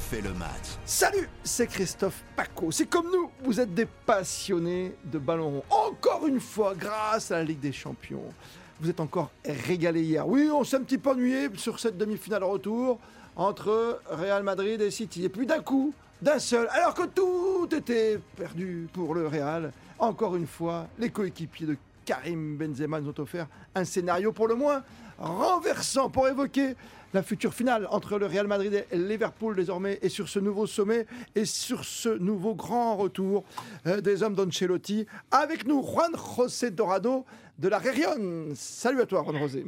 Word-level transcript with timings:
refait 0.00 0.22
le 0.22 0.32
match. 0.32 0.78
Salut, 0.86 1.28
c'est 1.44 1.66
Christophe 1.66 2.24
Paco. 2.34 2.70
C'est 2.70 2.86
comme 2.86 3.10
nous, 3.12 3.30
vous 3.44 3.60
êtes 3.60 3.74
des 3.74 3.84
passionnés 3.84 4.94
de 5.04 5.18
ballon 5.18 5.50
rond. 5.50 5.64
Encore 5.68 6.26
une 6.26 6.40
fois, 6.40 6.74
grâce 6.74 7.30
à 7.30 7.36
la 7.36 7.44
Ligue 7.44 7.60
des 7.60 7.72
Champions. 7.72 8.32
Vous 8.80 8.88
êtes 8.88 9.00
encore 9.00 9.30
régalés 9.44 10.02
hier. 10.02 10.26
Oui, 10.26 10.48
on 10.50 10.64
s'est 10.64 10.76
un 10.76 10.82
petit 10.82 10.96
peu 10.96 11.10
ennuyé 11.10 11.50
sur 11.56 11.78
cette 11.78 11.98
demi-finale 11.98 12.44
retour 12.44 12.98
entre 13.36 14.00
Real 14.08 14.42
Madrid 14.42 14.80
et 14.80 14.90
City. 14.90 15.24
Et 15.24 15.28
puis 15.28 15.46
d'un 15.46 15.60
coup, 15.60 15.92
d'un 16.22 16.38
seul, 16.38 16.66
alors 16.70 16.94
que 16.94 17.04
tout 17.04 17.68
était 17.70 18.18
perdu 18.36 18.88
pour 18.94 19.14
le 19.14 19.26
Real, 19.26 19.70
encore 19.98 20.34
une 20.34 20.46
fois, 20.46 20.86
les 20.98 21.10
coéquipiers 21.10 21.66
de 21.66 21.76
Karim 22.04 22.56
Benzema 22.56 23.00
nous 23.00 23.10
ont 23.10 23.20
offert 23.20 23.46
un 23.74 23.84
scénario 23.84 24.32
pour 24.32 24.48
le 24.48 24.54
moins 24.54 24.82
renversant 25.18 26.08
pour 26.08 26.28
évoquer 26.28 26.74
la 27.12 27.22
future 27.22 27.52
finale 27.52 27.86
entre 27.90 28.18
le 28.18 28.26
Real 28.26 28.46
Madrid 28.46 28.84
et 28.90 28.96
Liverpool 28.96 29.56
désormais 29.56 29.98
et 30.02 30.08
sur 30.08 30.28
ce 30.28 30.38
nouveau 30.38 30.66
sommet 30.66 31.06
et 31.34 31.44
sur 31.44 31.84
ce 31.84 32.08
nouveau 32.08 32.54
grand 32.54 32.96
retour 32.96 33.44
euh, 33.86 34.00
des 34.00 34.22
hommes 34.22 34.34
d'Ancelotti. 34.34 35.06
Avec 35.30 35.66
nous, 35.66 35.82
Juan 35.82 36.12
José 36.36 36.70
Dorado 36.70 37.24
de 37.58 37.68
la 37.68 37.78
Région. 37.78 38.48
Salut 38.54 39.00
à 39.00 39.06
toi, 39.06 39.22
Juan 39.24 39.38
José. 39.38 39.66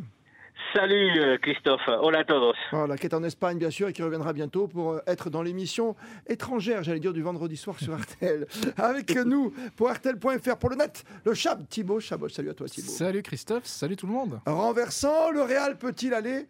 Salut 0.74 1.20
euh, 1.20 1.36
Christophe, 1.36 1.86
hola 2.00 2.20
a 2.20 2.24
todos. 2.24 2.54
Voilà, 2.70 2.96
qui 2.96 3.06
est 3.06 3.14
en 3.14 3.22
Espagne 3.22 3.58
bien 3.58 3.70
sûr 3.70 3.88
et 3.88 3.92
qui 3.92 4.02
reviendra 4.02 4.32
bientôt 4.32 4.68
pour 4.68 4.92
euh, 4.92 5.00
être 5.06 5.28
dans 5.28 5.42
l'émission 5.42 5.94
étrangère, 6.26 6.82
j'allais 6.82 7.00
dire 7.00 7.12
du 7.12 7.20
vendredi 7.20 7.58
soir 7.58 7.78
sur 7.78 7.94
RTL. 7.94 8.46
Avec 8.78 9.14
nous 9.16 9.52
pour 9.76 9.92
RTL.fr 9.92 10.56
pour 10.56 10.70
le 10.70 10.76
net, 10.76 11.04
le 11.26 11.34
Chab 11.34 11.68
Thibaut. 11.68 12.00
Chabot, 12.00 12.30
salut 12.30 12.50
à 12.50 12.54
toi 12.54 12.68
Thibaut. 12.68 12.90
Salut 12.90 13.22
Christophe, 13.22 13.66
salut 13.66 13.96
tout 13.96 14.06
le 14.06 14.12
monde. 14.12 14.40
Renversant, 14.46 15.30
le 15.30 15.42
Real 15.42 15.76
peut-il 15.76 16.14
aller 16.14 16.46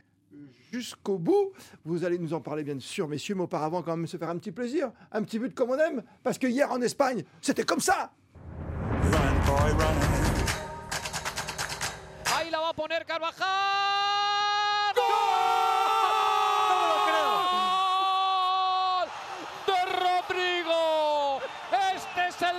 jusqu'au 0.73 1.19
bout? 1.19 1.53
Vous 1.85 2.05
allez 2.05 2.19
nous 2.19 2.33
en 2.33 2.41
parler 2.41 2.63
bien 2.63 2.79
sûr 2.79 3.09
messieurs, 3.09 3.35
mais 3.35 3.43
auparavant 3.43 3.83
quand 3.83 3.97
même 3.97 4.07
se 4.07 4.19
faire 4.19 4.31
un 4.31 4.39
petit 4.39 4.53
plaisir, 4.53 4.93
un 5.11 5.25
petit 5.25 5.41
but 5.41 5.53
comme 5.53 5.71
on 5.71 5.79
aime, 5.79 6.03
parce 6.23 6.39
que 6.39 6.47
hier 6.47 6.71
en 6.71 6.81
Espagne, 6.81 7.25
c'était 7.41 7.65
comme 7.65 7.81
ça 7.81 8.13
Run, 9.03 9.35
boy, 9.47 9.73
run. 9.73 9.95
Ahí 12.39 12.51
la 12.51 12.61
va 12.61 12.69
a 12.69 12.73
poner 12.73 12.95
Carvajal. 13.05 14.02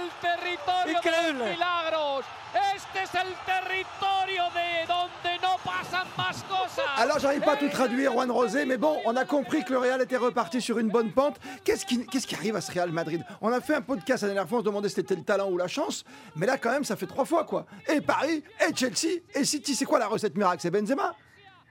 El 0.04 0.10
territorio 0.22 1.00
de 1.02 1.34
los 1.34 1.50
milagros. 1.52 2.26
Este 2.76 3.02
es 3.04 3.16
el 3.16 3.34
territorio 3.46 4.44
de 4.54 4.86
donde 4.88 5.40
no 5.42 5.56
pasan 5.64 6.06
más 6.18 6.44
cosas. 6.44 6.86
Alors 6.98 7.20
j'arrive 7.20 7.42
pas 7.42 7.54
à 7.54 7.58
tout 7.58 7.70
traduire 7.70 8.12
Juan 8.12 8.30
Rosé, 8.30 8.66
mais 8.66 8.78
bon, 8.78 9.00
on 9.06 9.16
a 9.16 9.26
compris 9.26 9.64
que 9.64 9.72
le 9.72 9.80
Real 9.80 10.02
était 10.02 10.18
reparti 10.18 10.62
sur 10.62 10.78
une 10.78 10.90
bonne 10.90 11.12
pente. 11.12 11.40
Qu'est-ce 11.64 11.86
qui, 11.86 12.06
qu'est-ce 12.06 12.28
qui 12.28 12.36
arrive 12.36 12.56
à 12.56 12.62
ce 12.62 12.72
Real 12.72 12.92
Madrid? 12.92 13.24
On 13.42 13.52
a 13.52 13.60
fait 13.62 13.76
un 13.76 13.82
podcast 13.82 14.22
la 14.24 14.30
dernière 14.30 14.48
fois, 14.48 14.60
on 14.60 14.62
se 14.62 14.66
demandait 14.66 14.90
si 14.90 14.96
c'était 14.96 15.16
le 15.16 15.24
talent 15.24 15.50
ou 15.50 15.58
la 15.58 15.68
chance, 15.68 16.04
mais 16.36 16.46
là 16.46 16.58
quand 16.58 16.72
même 16.72 16.84
ça 16.84 16.96
fait 16.96 17.08
trois 17.08 17.26
fois 17.26 17.44
quoi. 17.46 17.66
Et 17.92 18.02
Paris, 18.02 18.44
et 18.62 18.76
Chelsea, 18.76 19.22
et 19.34 19.46
City, 19.46 19.74
c'est 19.76 19.86
quoi 19.86 19.98
la 20.00 20.08
recette 20.08 20.36
miracle? 20.36 20.60
C'est 20.62 20.72
Benzema? 20.72 21.16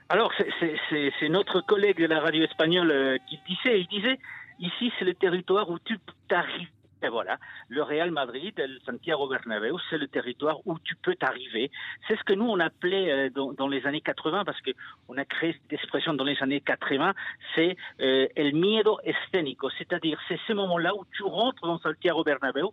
Alors, 0.09 0.31
c'est- 0.37 0.49
c'est- 0.61 0.77
c'est 0.91 1.13
c'est 1.21 1.29
notre 1.29 1.61
collègue 1.61 1.99
de 1.99 2.07
la 2.07 2.21
radio 2.21 2.43
espagnole 2.45 2.91
euh, 2.91 3.17
qui 3.29 3.39
disait, 3.49 3.81
il 3.81 3.87
disait, 3.89 4.19
ici 4.59 4.93
c'est 4.99 5.05
le 5.07 5.15
territoire 5.15 5.71
où 5.71 5.79
tu 5.79 5.97
t'arrives. 6.29 6.69
Et 7.03 7.09
voilà, 7.09 7.39
le 7.69 7.83
Real 7.83 8.11
Madrid, 8.13 8.55
le 8.57 8.79
Santiago 8.87 9.27
Bernabéu, 9.29 9.75
c'est 9.91 9.99
le 9.99 10.07
territoire 10.07 10.59
où 10.67 10.79
tu 10.79 10.95
peux 10.97 11.15
t'arriver. 11.17 11.71
C'est 12.07 12.17
ce 12.17 12.23
que 12.23 12.33
nous 12.33 12.47
on 12.47 12.61
appelait 12.61 13.11
euh, 13.11 13.31
dans, 13.31 13.53
dans 13.53 13.67
les 13.69 13.85
années 13.87 14.01
80, 14.01 14.45
parce 14.45 14.61
que 14.61 14.71
on 15.09 15.19
a 15.19 15.25
créé 15.25 15.53
cette 15.55 15.73
expression 15.73 16.15
dans 16.15 16.25
les 16.25 16.41
années 16.43 16.61
80, 16.61 17.13
c'est 17.55 17.77
euh, 18.01 18.29
el 18.37 18.55
miedo 18.55 18.99
escénico, 19.05 19.69
c'est-à-dire 19.79 20.19
c'est 20.29 20.39
ce 20.47 20.53
moment-là 20.53 20.95
où 20.95 21.05
tu 21.13 21.25
rentres 21.25 21.63
dans 21.67 21.79
Santiago 21.79 22.23
Bernabéu. 22.23 22.69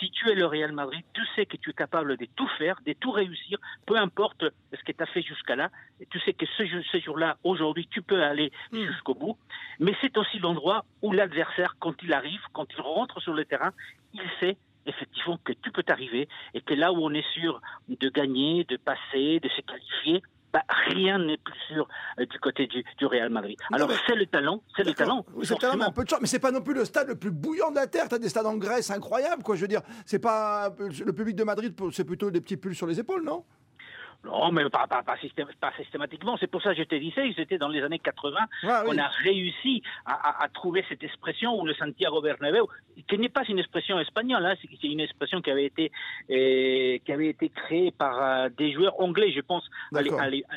Si 0.00 0.10
tu 0.10 0.28
es 0.30 0.34
le 0.34 0.46
Real 0.46 0.72
Madrid, 0.72 1.04
tu 1.12 1.22
sais 1.36 1.46
que 1.46 1.56
tu 1.56 1.70
es 1.70 1.72
capable 1.72 2.16
de 2.16 2.26
tout 2.36 2.48
faire, 2.58 2.80
de 2.84 2.92
tout 2.94 3.12
réussir, 3.12 3.58
peu 3.86 3.96
importe 3.96 4.44
ce 4.72 4.82
que 4.82 4.92
tu 4.92 5.02
as 5.02 5.06
fait 5.06 5.22
jusqu'à 5.22 5.54
là. 5.56 5.70
Et 6.00 6.06
tu 6.06 6.18
sais 6.20 6.32
que 6.32 6.46
ce, 6.56 6.64
jour- 6.66 6.82
ce 6.90 6.98
jour-là, 6.98 7.36
aujourd'hui, 7.44 7.86
tu 7.90 8.02
peux 8.02 8.22
aller 8.22 8.50
jusqu'au 8.72 9.14
bout. 9.14 9.36
Mais 9.80 9.94
c'est 10.00 10.16
aussi 10.18 10.38
l'endroit 10.40 10.84
où 11.02 11.12
l'adversaire, 11.12 11.76
quand 11.78 11.94
il 12.02 12.12
arrive, 12.12 12.40
quand 12.52 12.66
il 12.72 12.80
rentre 12.80 13.20
sur 13.20 13.32
le 13.34 13.44
terrain, 13.44 13.67
il 14.14 14.20
sait 14.40 14.56
effectivement 14.86 15.38
que 15.44 15.52
tu 15.52 15.70
peux 15.70 15.82
t'arriver 15.82 16.28
et 16.54 16.60
que 16.62 16.74
là 16.74 16.92
où 16.92 16.96
on 17.04 17.10
est 17.12 17.26
sûr 17.34 17.60
de 17.88 18.08
gagner, 18.08 18.64
de 18.64 18.76
passer, 18.78 19.38
de 19.40 19.48
se 19.48 19.60
qualifier, 19.60 20.22
bah, 20.50 20.62
rien 20.86 21.18
n'est 21.18 21.36
plus 21.36 21.52
sûr 21.68 21.86
euh, 22.18 22.24
du 22.24 22.38
côté 22.38 22.66
du, 22.66 22.82
du 22.96 23.04
Real 23.04 23.28
Madrid. 23.28 23.58
Non, 23.70 23.76
Alors 23.76 23.88
mais- 23.90 23.94
c'est 24.06 24.14
le 24.14 24.24
talent, 24.24 24.62
c'est 24.74 24.84
le 24.84 24.94
talent. 24.94 25.26
C'est 25.42 25.54
le 25.54 25.60
talent, 25.60 25.76
mais 25.76 25.84
un 25.84 25.90
peu 25.92 26.04
de 26.04 26.08
chance. 26.08 26.20
Mais 26.22 26.26
c'est 26.26 26.38
pas 26.38 26.50
non 26.52 26.62
plus 26.62 26.72
le 26.72 26.86
stade 26.86 27.08
le 27.08 27.16
plus 27.16 27.30
bouillant 27.30 27.70
de 27.70 27.76
la 27.76 27.86
terre. 27.86 28.08
T'as 28.08 28.18
des 28.18 28.30
stades 28.30 28.46
en 28.46 28.56
Grèce 28.56 28.90
incroyables, 28.90 29.42
quoi. 29.42 29.56
Je 29.56 29.60
veux 29.60 29.68
dire, 29.68 29.82
c'est 30.06 30.18
pas 30.20 30.74
le 30.78 31.12
public 31.12 31.36
de 31.36 31.44
Madrid, 31.44 31.74
c'est 31.92 32.04
plutôt 32.04 32.30
des 32.30 32.40
petits 32.40 32.56
pulls 32.56 32.74
sur 32.74 32.86
les 32.86 32.98
épaules, 32.98 33.24
non? 33.24 33.44
Non, 34.24 34.50
mais 34.50 34.68
pas, 34.68 34.86
pas, 34.88 35.02
pas, 35.04 35.14
systém- 35.16 35.46
pas 35.60 35.72
systématiquement. 35.76 36.36
C'est 36.38 36.48
pour 36.50 36.60
ça 36.60 36.72
que 36.74 36.78
je 36.78 36.82
te 36.84 36.96
disais, 36.96 37.32
c'était 37.36 37.56
dans 37.56 37.68
les 37.68 37.82
années 37.82 38.00
80 38.00 38.36
Ah, 38.64 38.82
oui. 38.84 38.90
qu'on 38.90 38.98
a 38.98 39.06
réussi 39.06 39.82
à, 40.04 40.12
à- 40.14 40.44
à 40.44 40.48
trouver 40.48 40.84
cette 40.88 41.04
expression 41.04 41.58
où 41.58 41.64
le 41.64 41.72
Santiago 41.74 42.20
Bernabéu, 42.20 42.62
qui 43.08 43.16
n'est 43.16 43.28
pas 43.28 43.44
une 43.48 43.60
expression 43.60 43.98
espagnole, 44.00 44.44
hein, 44.44 44.54
c'est 44.60 44.88
une 44.88 45.00
expression 45.00 45.40
qui 45.40 45.50
avait 45.52 45.66
été 45.66 45.92
euh, 46.30 46.98
qui 47.04 47.12
avait 47.12 47.28
été 47.28 47.48
créée 47.48 47.90
par 47.92 48.20
euh, 48.20 48.48
des 48.56 48.72
joueurs 48.72 49.00
anglais, 49.00 49.30
je 49.32 49.40
pense, 49.40 49.64
à 49.94 50.02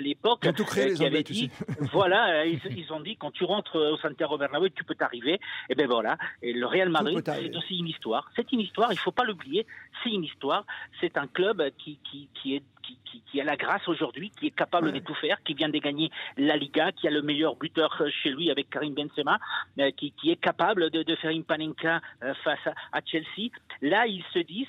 l'époque, 0.02 0.40
Ils 0.44 0.54
tout 0.54 0.66
créé, 0.66 0.86
euh, 0.86 0.88
les 0.90 0.96
qui 0.96 1.04
Anglais, 1.06 1.16
avait 1.18 1.24
tu 1.24 1.34
dit, 1.34 1.52
voilà, 1.94 2.46
ils, 2.48 2.60
ils 2.76 2.92
ont 2.92 3.00
dit 3.00 3.16
quand 3.16 3.32
tu 3.32 3.44
rentres 3.44 3.76
au 3.76 3.98
Santiago 3.98 4.38
Bernabéu, 4.38 4.72
tu 4.72 4.84
peux 4.84 4.96
t'arriver. 4.96 5.40
Et 5.70 5.76
ben 5.76 5.88
voilà, 5.88 6.18
et 6.42 6.54
le 6.54 6.66
Real 6.66 6.90
Madrid, 6.90 7.22
c'est 7.26 7.56
aussi 7.56 7.78
une 7.78 7.88
histoire. 7.88 8.30
C'est 8.36 8.52
une 8.52 8.60
histoire, 8.62 8.92
il 8.92 8.98
faut 9.00 9.12
pas 9.12 9.24
l'oublier. 9.24 9.66
C'est 10.04 10.10
une 10.10 10.24
histoire. 10.24 10.66
C'est 11.00 11.16
un 11.18 11.28
club 11.28 11.62
qui 11.78 12.00
qui, 12.04 12.28
qui 12.34 12.56
est 12.56 12.64
qui, 12.82 12.98
qui, 13.06 13.22
qui 13.30 13.42
a 13.42 13.44
la 13.44 13.56
grâce 13.56 13.88
aujourd'hui, 13.88 14.32
qui 14.32 14.48
est 14.48 14.56
capable 14.56 14.92
de 14.92 15.00
tout 15.00 15.16
faire, 15.16 15.42
qui 15.44 15.54
vient 15.54 15.70
de 15.70 15.78
gagner 15.78 16.12
la 16.38 16.58
Liga, 16.58 16.92
qui 16.92 17.08
a 17.08 17.12
le 17.12 17.22
meilleur 17.22 17.56
buteur 17.56 17.96
euh, 18.02 18.10
chez 18.10 18.30
lui 18.30 18.52
avec 18.52 18.70
Karim 18.70 18.94
Benzema, 18.94 19.40
euh, 19.80 19.92
qui, 19.92 20.12
qui 20.12 20.32
est 20.32 20.36
capable 20.42 20.90
de, 20.90 21.04
de 21.04 21.16
faire 21.16 21.32
une 21.32 21.44
panenka 21.44 22.02
euh, 22.24 22.34
face 22.44 22.66
à, 22.66 22.74
à 22.98 23.02
Chelsea. 23.06 23.50
Là, 23.82 24.08
ils 24.08 24.24
se 24.34 24.40
disent, 24.40 24.68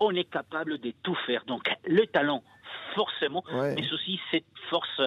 on 0.00 0.14
est 0.14 0.30
capable 0.30 0.78
de 0.78 0.92
tout 1.02 1.16
faire. 1.26 1.44
Donc, 1.46 1.62
le 1.86 2.06
talent, 2.06 2.42
forcément, 2.94 3.44
Ouais. 3.52 3.74
mais 3.76 3.92
aussi 3.92 4.20
cette 4.30 4.44
force 4.68 5.00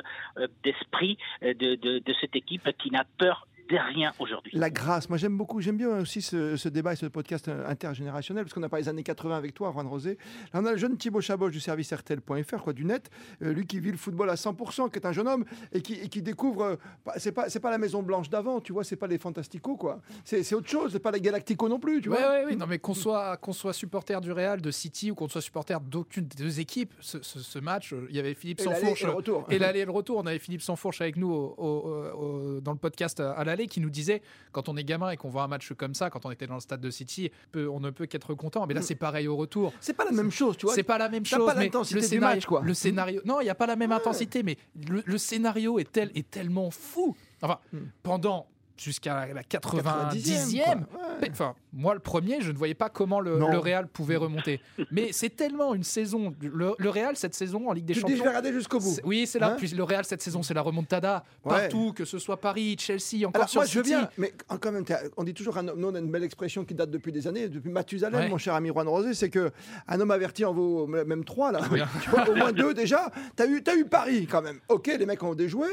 d'esprit 0.63 1.17
de, 1.41 1.75
de, 1.75 1.99
de 1.99 2.13
cette 2.21 2.35
équipe 2.35 2.69
qui 2.77 2.91
n'a 2.91 3.03
peur 3.17 3.47
rien 3.69 4.11
aujourd'hui. 4.19 4.51
La 4.55 4.69
grâce. 4.69 5.09
Moi, 5.09 5.17
j'aime 5.17 5.37
beaucoup, 5.37 5.61
j'aime 5.61 5.77
bien 5.77 5.99
aussi 5.99 6.21
ce, 6.21 6.55
ce 6.55 6.69
débat 6.69 6.93
et 6.93 6.95
ce 6.95 7.05
podcast 7.07 7.49
intergénérationnel, 7.49 8.43
parce 8.43 8.53
qu'on 8.53 8.63
a 8.63 8.69
parlé 8.69 8.83
des 8.83 8.89
années 8.89 9.03
80 9.03 9.35
avec 9.37 9.53
toi, 9.53 9.71
Juan 9.73 9.87
Rosé. 9.87 10.17
Là, 10.53 10.61
on 10.61 10.65
a 10.65 10.71
le 10.71 10.77
jeune 10.77 10.97
Thibaut 10.97 11.21
Chaboch 11.21 11.51
du 11.51 11.59
service 11.59 11.91
RTL.fr, 11.93 12.63
quoi, 12.63 12.73
du 12.73 12.85
net, 12.85 13.09
euh, 13.41 13.53
lui 13.53 13.65
qui 13.65 13.79
vit 13.79 13.91
le 13.91 13.97
football 13.97 14.29
à 14.29 14.35
100%, 14.35 14.89
qui 14.91 14.99
est 14.99 15.05
un 15.05 15.11
jeune 15.11 15.27
homme 15.27 15.45
et 15.73 15.81
qui, 15.81 15.93
et 15.95 16.07
qui 16.09 16.21
découvre. 16.21 16.63
euh, 16.63 16.75
c'est 17.17 17.31
pas, 17.31 17.49
c'est 17.49 17.59
pas 17.59 17.71
la 17.71 17.77
Maison 17.77 18.03
Blanche 18.03 18.29
d'avant, 18.29 18.61
tu 18.61 18.73
vois, 18.73 18.83
c'est 18.83 18.95
pas 18.95 19.07
les 19.07 19.17
Fantasticos, 19.17 19.77
quoi. 19.77 20.01
C'est, 20.23 20.43
c'est 20.43 20.55
autre 20.55 20.69
chose, 20.69 20.91
c'est 20.91 20.99
pas 20.99 21.11
les 21.11 21.21
Galacticos 21.21 21.67
non 21.69 21.79
plus, 21.79 22.01
tu 22.01 22.09
Ouais, 22.09 22.17
vois. 22.19 22.29
ouais, 22.29 22.43
oui, 22.47 22.55
non, 22.55 22.65
mais 22.67 22.79
qu'on 22.79 22.93
soit, 22.93 23.37
qu'on 23.37 23.53
soit 23.53 23.73
supporter 23.73 24.19
du 24.21 24.31
Real, 24.31 24.61
de 24.61 24.71
City 24.71 25.11
ou 25.11 25.15
qu'on 25.15 25.27
soit 25.27 25.41
supporter 25.41 25.79
d'aucune 25.81 26.25
des 26.25 26.43
deux 26.43 26.59
équipes, 26.59 26.93
ce, 26.99 27.17
ce- 27.21 27.39
ce 27.39 27.59
match, 27.59 27.93
euh, 27.93 28.07
il 28.09 28.15
y 28.15 28.19
avait 28.19 28.33
Philippe 28.33 28.61
Sansfourche. 28.61 29.03
et 29.03 29.07
le 29.07 29.11
retour. 29.13 29.45
Et 29.49 29.59
l'aller 29.59 29.79
et 29.79 29.85
le 29.85 29.91
retour, 29.91 30.17
on 30.17 30.25
avait 30.25 30.39
Philippe 30.39 30.61
Sansfourche 30.61 31.01
avec 31.01 31.15
nous 31.17 31.31
au- 31.31 31.55
au- 31.57 32.55
au- 32.57 32.61
dans 32.61 32.71
le 32.71 32.77
podcast 32.77 33.19
à 33.19 33.43
qui 33.67 33.79
nous 33.81 33.89
disait 33.89 34.21
quand 34.51 34.69
on 34.69 34.77
est 34.77 34.83
gamin 34.83 35.09
et 35.09 35.17
qu'on 35.17 35.29
voit 35.29 35.43
un 35.43 35.47
match 35.47 35.73
comme 35.73 35.93
ça, 35.93 36.09
quand 36.09 36.25
on 36.25 36.31
était 36.31 36.47
dans 36.47 36.55
le 36.55 36.59
stade 36.59 36.81
de 36.81 36.89
City, 36.89 37.31
on 37.55 37.79
ne 37.79 37.89
peut 37.89 38.05
qu'être 38.05 38.33
content. 38.33 38.65
Mais 38.67 38.73
là, 38.73 38.81
c'est 38.81 38.95
pareil 38.95 39.27
au 39.27 39.35
retour. 39.35 39.73
C'est 39.79 39.93
pas 39.93 40.05
la 40.05 40.11
même 40.11 40.31
chose, 40.31 40.57
tu 40.57 40.65
vois. 40.65 40.75
C'est 40.75 40.83
pas 40.83 40.97
la 40.97 41.09
même 41.09 41.25
chose. 41.25 41.45
pas 41.45 41.55
mais 41.55 41.69
le 41.73 41.83
du 41.99 42.01
scénario, 42.01 42.35
match, 42.37 42.45
quoi. 42.45 42.61
Le 42.63 42.73
scénario, 42.73 43.21
non, 43.25 43.41
il 43.41 43.45
n'y 43.45 43.49
a 43.49 43.55
pas 43.55 43.67
la 43.67 43.75
même 43.75 43.91
intensité, 43.91 44.43
mais 44.43 44.57
le, 44.87 45.01
le 45.05 45.17
scénario 45.17 45.79
est 45.79 45.91
tel 45.91 46.11
est 46.15 46.29
tellement 46.29 46.69
fou. 46.71 47.15
Enfin, 47.41 47.59
Hmm. 47.73 47.79
pendant 48.03 48.47
jusqu'à 48.77 49.27
la 49.33 49.43
90e. 49.43 49.81
90e, 49.81 50.85
quoi. 50.85 50.99
Ouais. 51.01 51.14
Enfin, 51.29 51.55
moi, 51.73 51.93
le 51.93 51.99
premier, 51.99 52.41
je 52.41 52.51
ne 52.51 52.57
voyais 52.57 52.73
pas 52.73 52.89
comment 52.89 53.19
le, 53.19 53.35
Real 53.57 53.87
pouvait 53.87 54.15
remonter. 54.15 54.59
Mais 54.91 55.09
c'est 55.11 55.29
tellement 55.35 55.73
une 55.73 55.83
saison. 55.83 56.33
Le, 56.41 56.73
le 56.77 56.89
Real 56.89 57.15
cette 57.15 57.35
saison 57.35 57.69
en 57.69 57.73
Ligue 57.73 57.85
des 57.85 57.93
Tu 57.93 57.99
dis, 57.99 58.03
je 58.03 58.07
Champions. 58.17 58.23
vais 58.23 58.29
regarder 58.29 58.53
jusqu'au 58.53 58.79
bout. 58.79 58.95
Oui, 59.03 59.25
c'est 59.27 59.39
là. 59.39 59.51
Hein 59.51 59.55
Puis 59.57 59.67
le 59.69 59.83
Real 59.83 60.05
cette 60.05 60.21
saison, 60.21 60.43
c'est 60.43 60.53
la 60.53 60.61
remontada 60.61 61.23
Ouais. 61.43 61.51
partout, 61.53 61.93
que 61.93 62.05
ce 62.05 62.17
soit 62.19 62.39
Paris, 62.39 62.75
Chelsea, 62.79 63.25
encore 63.27 63.35
Alors 63.35 63.49
sur 63.49 63.61
moi 63.61 63.65
je 63.67 63.81
bien, 63.81 64.09
mais 64.17 64.33
quand 64.59 64.71
même, 64.71 64.83
on 65.17 65.23
dit 65.23 65.33
toujours 65.33 65.57
un 65.57 65.67
on 65.67 65.93
a 65.95 65.99
une 65.99 66.09
belle 66.11 66.23
expression 66.23 66.63
qui 66.65 66.73
date 66.73 66.89
depuis 66.89 67.11
des 67.11 67.27
années, 67.27 67.47
depuis 67.49 67.69
Mathusalem, 67.69 68.19
Ouais. 68.21 68.29
mon 68.29 68.37
cher 68.37 68.53
ami 68.55 68.69
Juan 68.69 68.87
Rosé, 68.87 69.13
c'est 69.13 69.29
que 69.29 69.51
un 69.87 69.99
homme 69.99 70.11
averti 70.11 70.43
en 70.45 70.53
vaut 70.53 70.87
même 70.87 71.23
trois 71.23 71.51
là, 71.51 71.59
Oui. 71.71 71.79
tu 72.03 72.09
vois, 72.09 72.27
au 72.29 72.35
moins 72.35 72.51
deux 72.51 72.73
déjà. 72.73 73.11
T'as 73.35 73.47
eu, 73.47 73.61
t'as 73.61 73.75
eu 73.75 73.85
Paris 73.85 74.27
quand 74.29 74.41
même. 74.41 74.59
Ok, 74.69 74.87
les 74.87 75.05
mecs 75.05 75.21
ont 75.23 75.35
déjoué. 75.35 75.67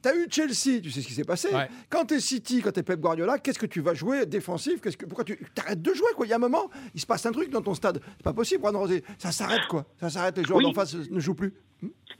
T'as 0.00 0.14
eu 0.14 0.26
Chelsea, 0.30 0.80
tu 0.82 0.90
sais 0.90 1.02
ce 1.02 1.06
qui 1.06 1.14
s'est 1.14 1.24
passé. 1.24 1.48
Ouais. 1.52 1.68
Quand 1.90 2.04
t'es 2.06 2.20
City, 2.20 2.62
quand 2.62 2.72
t'es 2.72 2.82
Pep 2.82 3.00
Guardiola, 3.00 3.38
qu'est-ce 3.38 3.58
que 3.58 3.66
tu 3.66 3.80
vas 3.80 3.94
jouer 3.94 4.24
défensif 4.26 4.80
Qu'est-ce 4.88 4.96
que, 4.96 5.04
pourquoi 5.04 5.24
tu 5.24 5.38
t'arrêtes 5.54 5.82
de 5.82 5.92
jouer 5.92 6.08
quoi 6.16 6.24
Il 6.24 6.30
y 6.30 6.32
a 6.32 6.36
un 6.36 6.38
moment, 6.38 6.70
il 6.94 7.00
se 7.00 7.04
passe 7.04 7.26
un 7.26 7.32
truc 7.32 7.50
dans 7.50 7.60
ton 7.60 7.74
stade. 7.74 8.00
C'est 8.16 8.22
pas 8.22 8.32
possible, 8.32 8.62
Juan 8.62 8.74
Rosé. 8.74 9.04
Ça 9.18 9.30
s'arrête 9.32 9.66
quoi. 9.68 9.84
Ça 10.00 10.08
s'arrête. 10.08 10.38
Les 10.38 10.44
joueurs 10.44 10.56
Oui. 10.58 10.64
d'en 10.64 10.72
face 10.72 10.94
ne 10.94 11.20
jouent 11.20 11.34
plus. 11.34 11.52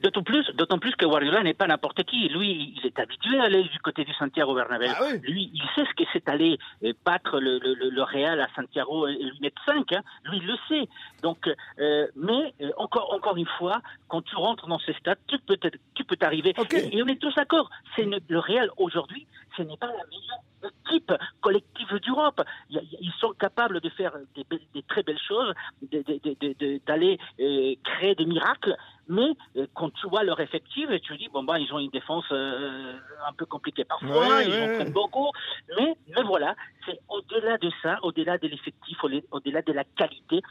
D'autant 0.01 0.23
plus, 0.23 0.45
d'autant 0.53 0.79
plus 0.79 0.95
que 0.95 1.05
Guardiola 1.05 1.43
n'est 1.43 1.53
pas 1.53 1.67
n'importe 1.67 2.03
qui. 2.05 2.29
Lui, 2.29 2.73
il 2.77 2.85
est 2.85 2.97
habitué 2.99 3.37
à 3.37 3.43
aller 3.43 3.63
du 3.63 3.79
côté 3.79 4.05
du 4.05 4.13
Santiago 4.13 4.55
Bernabéu. 4.55 4.87
Ah 4.95 5.03
oui. 5.11 5.19
Lui, 5.23 5.51
il 5.53 5.61
sait 5.75 5.83
ce 5.85 5.93
que 5.93 6.07
c'est 6.13 6.29
aller 6.29 6.57
euh, 6.85 6.93
battre 7.05 7.37
le, 7.41 7.59
le, 7.59 7.73
le, 7.73 7.89
le 7.89 8.03
Real 8.03 8.39
à 8.39 8.47
Santiago 8.55 9.07
et 9.09 9.15
lui 9.17 9.37
mettre 9.41 9.61
5. 9.65 9.91
Hein. 9.91 10.01
Lui, 10.23 10.37
il 10.37 10.47
le 10.47 10.55
sait. 10.69 10.87
Donc, 11.21 11.49
euh, 11.79 12.07
mais 12.15 12.53
euh, 12.61 12.71
encore, 12.77 13.13
encore 13.13 13.35
une 13.35 13.45
fois, 13.57 13.81
quand 14.07 14.21
tu 14.21 14.37
rentres 14.37 14.67
dans 14.67 14.79
ces 14.79 14.93
stades, 14.93 15.19
tu 15.27 15.37
peux, 15.39 15.57
tu 15.93 16.05
peux 16.05 16.15
t'arriver. 16.15 16.53
Et, 16.77 16.97
et 16.97 17.03
on 17.03 17.07
est 17.07 17.19
tous 17.21 17.35
d'accord. 17.35 17.69
C'est 17.97 18.05
le 18.05 18.39
Real 18.39 18.69
aujourd'hui, 18.77 19.27
ce 19.57 19.63
n'est 19.63 19.75
pas 19.75 19.87
la 19.87 20.05
meilleure 20.09 20.73
équipe 20.87 21.11
collective 21.41 21.99
d'Europe. 22.05 22.41
Ils 22.69 23.11
sont 23.19 23.31
capables 23.33 23.81
de 23.81 23.89
faire 23.89 24.13
des, 24.33 24.45
belles- 24.49 24.59
des 24.73 24.83
très 24.83 25.03
belles 25.03 25.19
choses, 25.19 25.53
de- 25.81 26.03
de- 26.03 26.19
de- 26.23 26.37
de- 26.39 26.55
de- 26.57 26.81
d'aller 26.85 27.19
euh, 27.41 27.73
créer 27.83 28.15
des 28.15 28.25
miracles. 28.25 28.77
Mais 29.09 29.29
euh, 29.57 29.65
quand 29.73 29.89
tu 29.95 30.07
vois 30.07 30.23
leur 30.23 30.39
effectif, 30.39 30.87
tu 31.01 31.17
dis 31.17 31.27
bon 31.33 31.43
bah 31.43 31.59
ils 31.59 31.73
ont 31.73 31.79
une 31.79 31.89
défense 31.89 32.25
euh, 32.31 32.97
un 33.27 33.33
peu 33.33 33.45
compliquée 33.45 33.83
parfois, 33.83 34.27
Ouais, 34.27 34.45
ils 34.47 34.53
ouais, 34.53 34.59
en 34.61 34.67
ouais. 34.67 34.75
prennent 34.75 34.93
beaucoup, 34.93 35.31
mais 35.77 35.95
mais 36.15 36.23
voilà, 36.23 36.55
c'est 36.85 36.99
au-delà 37.09 37.57
de 37.57 37.71
ça, 37.81 37.97
au-delà 38.03 38.37
de 38.37 38.47
l'effectif, 38.47 39.03
au- 39.03 39.09
au-delà 39.31 39.61
de 39.63 39.73
la 39.73 39.83
qualité, 39.83 40.41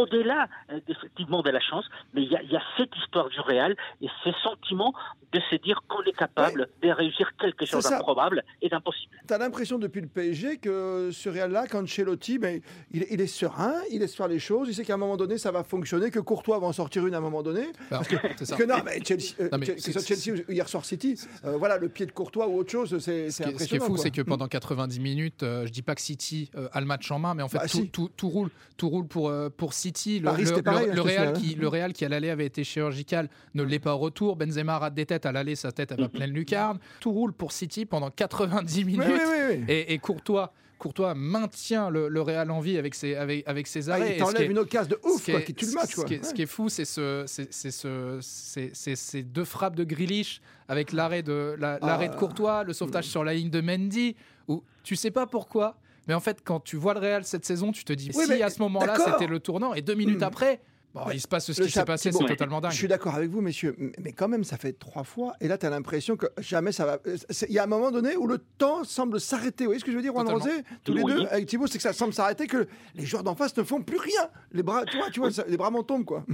au-delà 0.00 0.48
euh, 0.70 0.80
effectivement 0.88 1.42
de 1.42 1.50
la 1.50 1.60
chance, 1.60 1.84
mais 2.14 2.22
il 2.22 2.30
y 2.30 2.36
a, 2.36 2.42
il 2.42 2.50
y 2.50 2.56
a 2.56 2.62
cette 2.76 2.94
histoire 2.96 3.28
du 3.28 3.40
Real 3.40 3.76
et 4.02 4.08
ce 4.24 4.30
sentiment 4.42 4.92
de 5.32 5.40
se 5.50 5.56
dire 5.56 5.82
qu'on 5.88 6.02
est 6.02 6.16
capable 6.16 6.68
de 6.82 6.88
réussir 6.90 7.30
quelque 7.38 7.64
chose 7.66 7.84
d'improbable 7.90 8.44
et 8.62 8.68
d'impossible. 8.68 9.16
T'as 9.26 9.38
l'impression 9.38 9.78
depuis 9.78 10.00
le 10.00 10.06
PSG 10.06 10.58
que 10.58 11.10
ce 11.12 11.28
Real-là, 11.28 11.66
qu'Ancelotti, 11.66 12.38
ben, 12.38 12.60
il, 12.92 13.04
il 13.10 13.20
est 13.20 13.26
serein, 13.26 13.74
il 13.90 14.00
laisse 14.00 14.14
faire 14.14 14.28
les 14.28 14.38
choses, 14.38 14.68
il 14.68 14.74
sait 14.74 14.84
qu'à 14.84 14.94
un 14.94 14.98
moment 14.98 15.16
donné 15.16 15.38
ça 15.38 15.50
va 15.50 15.64
fonctionner, 15.64 16.10
que 16.10 16.20
Courtois 16.20 16.58
va 16.58 16.66
en 16.66 16.72
sortir 16.72 17.06
une 17.06 17.14
à 17.14 17.18
un 17.18 17.20
moment 17.20 17.42
donné. 17.42 17.66
C'est 18.36 18.44
ça. 18.46 18.56
Que 18.56 18.64
non, 18.64 18.76
mais 18.84 19.00
Chelsea, 19.04 19.34
euh, 19.40 19.48
Non, 19.50 19.58
mais 19.58 19.66
que 19.66 19.78
c'est- 19.80 19.92
ce 19.92 20.00
soit 20.00 20.16
Chelsea 20.16 20.42
ou 20.48 20.52
hier 20.52 20.68
soir 20.68 20.84
City, 20.84 21.18
euh, 21.44 21.56
voilà, 21.56 21.78
le 21.78 21.88
pied 21.88 22.06
de 22.06 22.12
Courtois 22.12 22.46
ou 22.48 22.58
autre 22.58 22.70
chose, 22.70 22.98
c'est 22.98 23.00
Ce 23.00 23.10
est, 23.10 23.30
ce 23.30 23.36
qui 23.36 23.42
est 23.42 23.46
impressionnant. 23.54 23.84
fou, 23.86 23.96
c'est 23.96 24.10
que 24.10 24.22
pendant 24.22 24.46
90 24.48 25.00
minutes, 25.00 25.42
euh, 25.42 25.66
je 25.66 25.72
dis 25.72 25.82
pas 25.82 25.94
que 25.94 26.00
City 26.00 26.50
euh, 26.56 26.68
a 26.72 26.80
le 26.80 26.86
match 26.86 27.10
en 27.10 27.18
main, 27.18 27.34
mais 27.34 27.42
en 27.42 27.48
fait 27.48 27.58
Bah, 27.58 27.64
tout, 27.68 27.78
si. 27.78 27.88
tout- 27.90 28.10
tout 28.16 28.28
roule, 28.28 28.50
tout 28.76 28.88
roule 28.88 29.06
pour 29.06 29.28
euh, 29.28 29.48
pour 29.48 29.72
City. 29.72 29.85
Le, 30.20 30.24
Paris, 30.24 30.44
le- 30.44 30.62
pareil, 30.62 30.86
le- 30.86 30.92
hein, 30.92 30.94
le 30.96 31.00
Real 31.02 31.32
qui 31.34 31.54
le 31.54 31.68
Real 31.68 31.92
qui 31.92 32.04
à 32.04 32.08
l'aller 32.08 32.30
avait 32.30 32.46
été 32.46 32.64
chirurgical 32.64 33.28
ne 33.54 33.62
l'est 33.62 33.78
pas 33.78 33.94
au 33.94 33.98
retour. 33.98 34.36
Benzema 34.36 34.78
rate 34.78 34.94
des 34.94 35.06
têtes 35.06 35.26
à 35.26 35.32
l'aller, 35.32 35.54
sa 35.56 35.72
tête 35.72 35.92
elle 35.92 36.00
va 36.00 36.08
pleine 36.08 36.30
lucarne. 36.32 36.78
Tout 37.00 37.12
roule 37.12 37.32
pour 37.32 37.52
City 37.52 37.86
pendant 37.86 38.10
90 38.10 38.84
minutes. 38.84 39.02
Oui, 39.06 39.12
oui, 39.14 39.20
oui, 39.50 39.56
oui. 39.58 39.64
Et, 39.68 39.92
et 39.94 39.98
Courtois, 39.98 40.52
Courtois 40.78 41.14
maintient 41.14 41.88
le, 41.88 42.08
le 42.08 42.20
Real 42.20 42.50
en 42.50 42.60
vie 42.60 42.76
avec 42.76 42.94
ses 42.94 43.14
avec 43.14 43.46
avec 43.48 43.66
ses 43.66 43.88
Ah, 43.88 43.94
arrêts. 43.94 44.02
Et 44.02 44.08
ce 44.08 44.12
qui 44.14 44.18
t'enlève 44.20 44.42
est- 44.42 44.50
une 44.52 44.58
occasion 44.58 44.90
de 44.90 45.08
ouf 45.08 45.24
quoi, 45.24 45.40
est- 45.40 45.44
qui 45.44 45.54
tue 45.54 45.66
le 45.66 45.72
match. 45.72 45.94
ce 45.94 46.04
qui 46.04 46.14
est- 46.14 46.24
ce 46.24 46.34
qui 46.34 46.42
est 46.42 46.46
fou, 46.46 46.68
c'est 46.68 46.84
ce, 46.84 47.24
ces 48.20 49.22
deux 49.22 49.44
frappes 49.44 49.76
de 49.76 49.84
Grealish 49.84 50.40
avec 50.68 50.92
l'arrêt 50.92 51.22
de 51.22 51.54
la- 51.58 51.78
de 51.78 51.84
Ah. 51.86 52.08
Courtois, 52.08 52.64
le 52.64 52.72
sauvetage 52.72 53.06
sur 53.06 53.24
la 53.24 53.34
ligne 53.34 53.50
de 53.50 53.60
Mendy, 53.60 54.16
où 54.48 54.62
tu 54.82 54.96
sais 54.96 55.10
pas 55.10 55.26
pourquoi, 55.26 55.76
mais 56.06 56.14
en 56.14 56.20
fait 56.20 56.42
quand 56.44 56.60
tu 56.60 56.76
vois 56.76 56.94
le 56.94 57.00
Real 57.00 57.24
cette 57.24 57.44
saison, 57.44 57.72
tu 57.72 57.84
te 57.84 57.92
dis 57.92 58.10
Oui, 58.14 58.24
si 58.24 58.30
mais 58.30 58.42
à 58.42 58.50
ce 58.50 58.60
moment-là 58.62 58.96
c'était 58.96 59.26
le 59.26 59.40
tournant 59.40 59.74
et 59.74 59.82
deux 59.82 59.94
minutes 59.94 60.20
Hmm. 60.20 60.24
après, 60.24 60.60
bon, 60.94 61.02
il 61.12 61.20
se 61.20 61.28
passe 61.28 61.50
ce 61.52 61.60
qui 61.62 61.70
s'est 61.70 61.84
passé, 61.84 62.10
c'est 62.12 62.24
totalement 62.24 62.60
dingue. 62.60 62.70
Je 62.72 62.76
suis 62.76 62.88
d'accord 62.88 63.14
avec 63.14 63.28
vous, 63.30 63.40
messieurs, 63.42 63.76
mais- 63.98 64.12
quand 64.12 64.28
même, 64.28 64.44
ça 64.44 64.56
fait 64.56 64.72
trois 64.72 65.04
fois, 65.04 65.34
et 65.40 65.48
là, 65.48 65.58
tu 65.58 65.66
as 65.66 65.70
l'impression 65.70 66.16
que 66.16 66.26
jamais 66.38 66.72
ça 66.72 66.86
va. 66.86 66.98
euh, 67.06 67.16
c'est- 67.28 67.46
Il 67.50 67.54
y 67.54 67.58
a 67.58 67.64
un 67.64 67.66
moment 67.66 67.90
donné 67.90 68.16
où 68.16 68.26
le 68.26 68.38
temps 68.58 68.82
semble 68.84 69.20
s'arrêter. 69.20 69.64
Vous 69.64 69.68
voyez 69.70 69.80
ce 69.80 69.84
que 69.84 69.90
je 69.90 69.96
veux 69.96 70.02
dire, 70.02 70.12
Juan. 70.14 70.26
Rosé 70.28 70.50
Tous 70.84 70.94
les 70.94 71.02
Oui. 71.02 71.12
deux, 71.14 71.26
avec 71.26 71.46
Thibaut, 71.46 71.66
c'est 71.66 71.76
que 71.78 71.82
ça 71.82 71.92
semble 71.92 72.14
s'arrêter, 72.14 72.46
que 72.46 72.66
les 72.94 73.04
joueurs 73.04 73.22
d'en 73.24 73.34
face 73.34 73.54
ne 73.56 73.62
font 73.62 73.82
plus 73.82 73.98
rien. 73.98 74.28
Les 74.52 74.62
bras, 74.62 74.84
tu 74.86 74.96
vois, 74.96 75.10
tu 75.10 75.20
vois 75.20 75.30
ça- 75.30 75.44
les 75.46 75.56
bras 75.58 75.70
m'en 75.70 75.82
tombent, 75.82 76.04
quoi. 76.06 76.24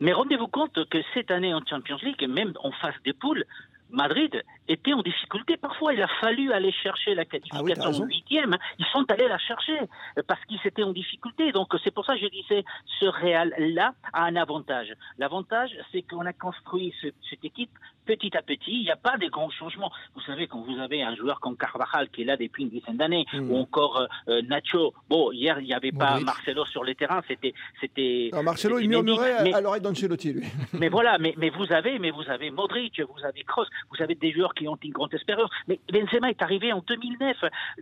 Mais 0.00 0.12
rendez-vous 0.12 0.48
compte 0.48 0.72
que 0.90 0.98
cette 1.14 1.30
année 1.30 1.52
en 1.54 1.60
Champions 1.68 1.98
League, 2.02 2.26
même 2.28 2.52
en 2.64 2.72
phase 2.72 2.94
des 3.04 3.12
poules, 3.12 3.44
Madrid 3.90 4.42
était 4.72 4.92
en 4.92 5.02
difficulté. 5.02 5.56
Parfois, 5.56 5.94
il 5.94 6.02
a 6.02 6.08
fallu 6.20 6.52
aller 6.52 6.72
chercher 6.72 7.14
la 7.14 7.22
Ah 7.22 7.24
oui, 7.32 7.40
qualification 7.40 7.84
raison. 7.90 8.04
au 8.04 8.06
huitième. 8.06 8.56
Ils 8.78 8.86
sont 8.86 9.04
allés 9.10 9.28
la 9.28 9.38
chercher 9.38 9.78
euh, 10.18 10.22
parce 10.26 10.44
qu'ils 10.46 10.60
étaient 10.64 10.82
en 10.82 10.92
difficulté. 10.92 11.52
Donc, 11.52 11.68
c'est 11.84 11.90
pour 11.92 12.04
ça 12.04 12.14
que 12.14 12.20
je 12.20 12.26
disais, 12.28 12.64
ce 13.00 13.06
Real-là 13.06 13.94
a 14.12 14.24
un 14.24 14.36
avantage. 14.36 14.88
L'avantage, 15.18 15.70
c'est 15.92 16.02
qu'on 16.02 16.26
a 16.26 16.32
construit 16.32 16.92
ce- 17.00 17.08
cette 17.28 17.44
équipe 17.44 17.70
petit 18.06 18.36
à 18.36 18.42
petit. 18.42 18.72
Il 18.72 18.82
n'y 18.82 18.90
a 18.90 18.96
pas 18.96 19.16
de 19.18 19.26
grands 19.28 19.50
changements. 19.50 19.92
Vous 20.14 20.20
savez, 20.22 20.46
quand 20.48 20.60
vous 20.62 20.78
avez 20.80 21.02
un 21.02 21.14
joueur 21.14 21.38
comme 21.40 21.56
Carvajal 21.56 22.08
qui 22.10 22.22
est 22.22 22.24
là 22.24 22.36
depuis 22.36 22.64
une 22.64 22.70
dizaine 22.70 22.96
d'années, 22.96 23.24
Mm. 23.32 23.50
ou 23.50 23.56
encore 23.58 24.06
euh, 24.28 24.42
Nacho. 24.42 24.94
Bon, 25.08 25.30
hier, 25.32 25.60
il 25.60 25.66
n'y 25.66 25.74
avait 25.74 25.92
pas. 25.92 26.18
Marcelo 26.20 26.64
sur 26.64 26.82
les 26.84 26.94
terrains. 26.94 27.22
C'était, 27.28 27.54
c'était. 27.80 28.30
Alors, 28.32 28.44
Marcelo, 28.44 28.78
il 28.78 28.88
murmurait 28.88 29.32
à- 29.34 29.42
Mais- 29.44 29.54
à 29.54 29.60
l'oreille 29.60 29.80
d'Ancelotti, 29.82 30.32
lui. 30.32 30.42
mais 30.72 30.88
voilà, 30.88 31.18
mais, 31.18 31.34
mais 31.36 31.50
vous 31.50 31.70
avez, 31.72 31.98
mais 31.98 32.10
vous 32.10 32.28
avez 32.28 32.50
Modric, 32.50 33.00
vous 33.00 33.24
avez 33.24 33.42
Kroos, 33.44 33.66
vous 33.90 34.02
avez 34.02 34.14
des 34.14 34.32
joueurs 34.32 34.54
qui 34.54 34.59
ont 34.68 34.76
une 34.82 34.92
grande 34.92 35.12
espérance. 35.14 35.50
Mais 35.68 35.80
Benzema 35.92 36.30
est 36.30 36.42
arrivé 36.42 36.72
en 36.72 36.80
2009, 36.80 37.36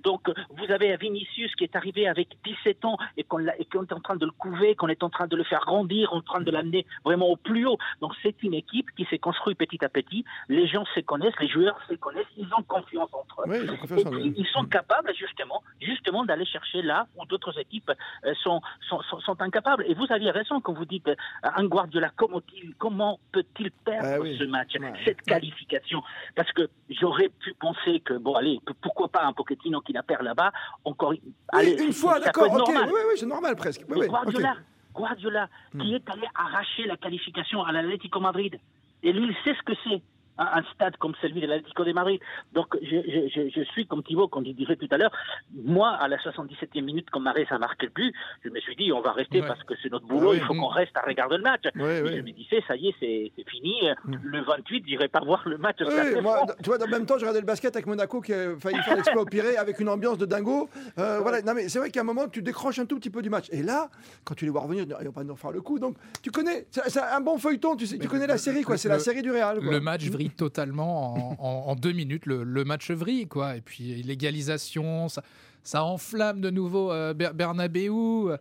donc 0.05 0.29
vous 0.51 0.71
avez 0.73 0.97
Vinicius 0.97 1.55
qui 1.57 1.65
est 1.65 1.77
arrivé 1.77 2.09
avec 2.09 2.29
17 2.45 2.85
ans 2.85 2.97
et 3.17 3.25
qu'on 3.25 3.41
est 3.47 3.93
en 3.93 4.01
train 4.01 4.17
de 4.17 4.25
le 4.25 4.33
couver, 4.33 4.75
qu'on 4.75 4.89
est 4.89 5.03
en 5.03 5.11
train 5.11 5.27
de 5.27 5.37
le 5.37 5.45
faire 5.45 5.61
grandir, 5.61 6.13
en 6.13 6.21
train 6.21 6.41
de 6.41 6.51
l'amener 6.51 6.87
vraiment 7.05 7.29
au 7.29 7.37
plus 7.37 7.67
haut. 7.67 7.79
Donc 8.01 8.13
c'est 8.23 8.43
une 8.43 8.55
équipe 8.55 8.91
qui 8.97 9.05
s'est 9.07 9.19
construite 9.19 9.59
petit 9.59 9.85
à 9.85 9.89
petit. 9.89 10.25
Les 10.49 10.67
gens 10.67 10.85
se 10.95 11.01
connaissent, 11.01 11.39
les 11.41 11.49
joueurs 11.49 11.79
se 11.89 11.95
connaissent, 11.95 12.27
ils 12.37 12.49
ont 12.57 12.63
confiance 12.63 13.11
entre 13.13 13.43
eux. 13.43 13.45
Oui, 13.49 13.59
ils 13.63 13.71
ont 13.71 13.77
confiance 13.77 14.01
Et 14.01 14.05
puis, 14.05 14.35
ils 14.37 14.47
sont 14.47 14.65
capables 14.65 15.13
justement, 15.15 15.63
justement 15.81 16.25
d'aller 16.25 16.45
chercher 16.47 16.83
là 16.83 17.07
où 17.17 17.25
d'autres 17.27 17.59
équipes 17.59 17.93
euh, 18.25 18.35
sont, 18.43 18.61
sont, 18.89 19.01
sont, 19.03 19.21
sont 19.21 19.41
incapables. 19.43 19.85
Et 19.87 19.95
vous 19.95 20.07
aviez 20.11 20.31
raison 20.31 20.61
quand 20.61 20.73
vous 20.73 20.85
dites 20.85 21.09
euh, 21.09 21.15
un 21.43 21.65
Guardiola, 21.65 22.11
comment, 22.17 22.41
il- 22.55 22.75
comment 22.77 23.19
peut-il 23.33 23.71
perdre 23.71 24.09
Ah 24.15 24.21
oui. 24.21 24.37
ce 24.39 24.45
match, 24.45 24.75
Ouais. 24.79 24.93
cette 25.05 25.23
qualification? 25.23 26.03
Parce 26.37 26.51
que 26.53 26.68
j'aurais 26.91 27.29
pu 27.29 27.55
penser 27.55 28.01
que, 28.01 28.15
bon, 28.15 28.35
allez, 28.35 28.61
que 28.67 28.73
pourquoi 28.81 29.09
pas 29.09 29.25
un 29.25 29.33
Pochettino 29.33 29.81
qui 29.81 29.93
la 29.93 30.03
perd 30.03 30.23
là-bas, 30.23 30.53
encore 30.85 31.15
allez, 31.49 31.83
une 31.83 31.93
fois, 31.93 32.21
d'accord, 32.21 32.47
être 32.47 32.55
ok. 32.61 32.69
normal. 32.75 32.91
Oui, 32.93 33.01
oui, 33.09 33.15
c'est 33.17 33.27
normal 33.27 33.57
presque. 33.57 33.83
Oui, 33.89 33.95
Mais 33.97 34.01
oui, 34.03 34.09
Guardiola. 34.09 34.57
Guardiola 34.95 35.49
Hmm. 35.75 35.81
qui 35.83 35.95
est 35.95 36.11
allé 36.11 36.27
arracher 36.35 36.85
la 36.87 36.97
qualification 36.97 37.63
à 37.63 37.73
l'Atlético 37.73 38.19
Madrid. 38.21 38.59
Et 39.03 39.13
lui, 39.13 39.29
il 39.29 39.35
sait 39.45 39.57
ce 39.57 39.63
que 39.63 39.79
c'est. 39.85 40.03
Un 40.39 40.59
un 40.59 40.63
stade 40.75 40.97
comme 40.99 41.15
celui 41.21 41.41
de 41.41 41.47
l'Atlético 41.47 41.85
de 41.85 41.93
Madrid. 41.93 42.21
Donc, 42.53 42.69
je, 42.83 42.89
je, 42.89 43.29
je, 43.29 43.49
je 43.51 43.63
suis 43.73 43.87
comme 43.87 44.03
Thibaut, 44.03 44.29
comme 44.29 44.45
il 44.47 44.55
disait 44.55 44.77
tout 44.77 44.89
à 44.91 44.97
l'heure. 44.97 45.13
Moi, 45.55 45.89
à 45.91 46.07
la 46.09 46.17
77e 46.19 46.83
minute, 46.83 47.09
quand 47.11 47.21
Marès 47.21 47.47
a 47.51 47.59
marqué 47.59 47.87
le 47.87 47.93
but, 47.93 48.15
je 48.45 48.51
me 48.51 48.61
suis 48.61 48.77
dit, 48.77 48.93
on 48.93 49.01
va 49.01 49.13
rester 49.13 49.41
Ouais. 49.41 49.47
parce 49.47 49.63
que 49.65 49.75
c'est 49.83 49.91
notre 49.91 50.07
boulot, 50.07 50.29
Ah 50.29 50.33
oui. 50.33 50.39
il 50.41 50.45
faut 50.47 50.55
qu'on 50.55 50.69
reste 50.69 50.97
à 50.97 51.01
regarder 51.07 51.37
le 51.37 51.43
match. 51.43 51.63
Oui, 51.75 51.83
Et 51.83 52.03
oui. 52.03 52.17
Je 52.17 52.23
me 52.23 52.31
disais, 52.33 52.63
ça 52.67 52.77
y 52.77 52.89
est, 52.89 52.95
c'est 53.01 53.33
fini. 53.49 53.83
Le 54.05 54.43
28, 54.43 54.85
j'irai 54.87 55.09
pas 55.09 55.21
voir 55.21 55.43
le 55.47 55.59
match. 55.59 55.77
moi, 56.23 56.45
tu 56.63 56.71
vois, 56.71 56.83
en 56.83 56.89
même 56.89 57.05
temps, 57.07 57.15
j'ai 57.19 57.23
regardé 57.27 57.41
le 57.41 57.47
basket 57.47 57.75
avec 57.77 57.87
Monaco 57.87 58.21
qui 58.21 58.33
a 58.33 58.57
failli 58.59 58.79
faire 58.83 58.97
l'exploit 58.97 59.23
au 59.23 59.27
Pirée 59.27 59.57
avec 59.57 59.79
une 59.81 59.89
ambiance 59.89 60.19
de 60.19 60.27
dingo. 60.27 60.69
Euh, 60.99 61.21
voilà, 61.21 61.43
non, 61.43 61.55
mais 61.55 61.69
c'est 61.69 61.79
vrai 61.79 61.91
qu'à 61.91 62.01
un 62.01 62.05
moment, 62.05 62.29
tu 62.29 62.43
décroches 62.43 62.79
un 62.79 62.87
tout 62.87 62.97
petit 62.99 63.11
peu 63.11 63.23
du 63.23 63.31
match. 63.31 63.47
Et 63.51 63.63
là, 63.63 63.89
quand 64.25 64.35
tu 64.35 64.45
les 64.45 64.51
vois 64.51 64.63
revenir, 64.63 64.85
ils 65.01 65.07
vont 65.07 65.13
pas 65.13 65.25
nous 65.25 65.35
refaire 65.35 65.53
le 65.53 65.61
coup. 65.61 65.79
Donc, 65.79 65.97
tu 66.23 66.31
connais, 66.31 66.67
c'est 66.71 67.01
un 67.01 67.21
bon 67.21 67.39
feuilleton, 67.39 67.77
tu, 67.77 67.87
sais, 67.87 67.99
tu 67.99 68.09
connais 68.09 68.27
la 68.27 68.39
série, 68.39 68.63
quoi. 68.63 68.77
C'est 68.77 68.89
la 68.89 68.99
série 68.99 69.23
du 69.23 69.31
Real. 69.31 69.61
Quoi. 69.61 69.71
Le 69.73 69.81
match 69.81 70.05
vrille 70.09 70.28
totalement 70.37 71.15
en, 71.15 71.37
en- 71.39 71.71
en 71.71 71.75
deux 71.77 71.93
minutes. 71.93 72.27
Le, 72.27 72.43
le 72.45 72.65
match 72.65 72.91
vrille, 72.91 73.27
quoi. 73.27 73.57
Et 73.57 73.61
puis 73.61 74.03
l'égalisation, 74.03 75.09
ça, 75.09 75.23
ça 75.63 75.85
enflamme 75.85 76.41
de 76.41 76.51
nouveau 76.51 76.93
euh, 76.93 77.15
Ber- 77.15 77.35
Bernabeu. 77.35 78.37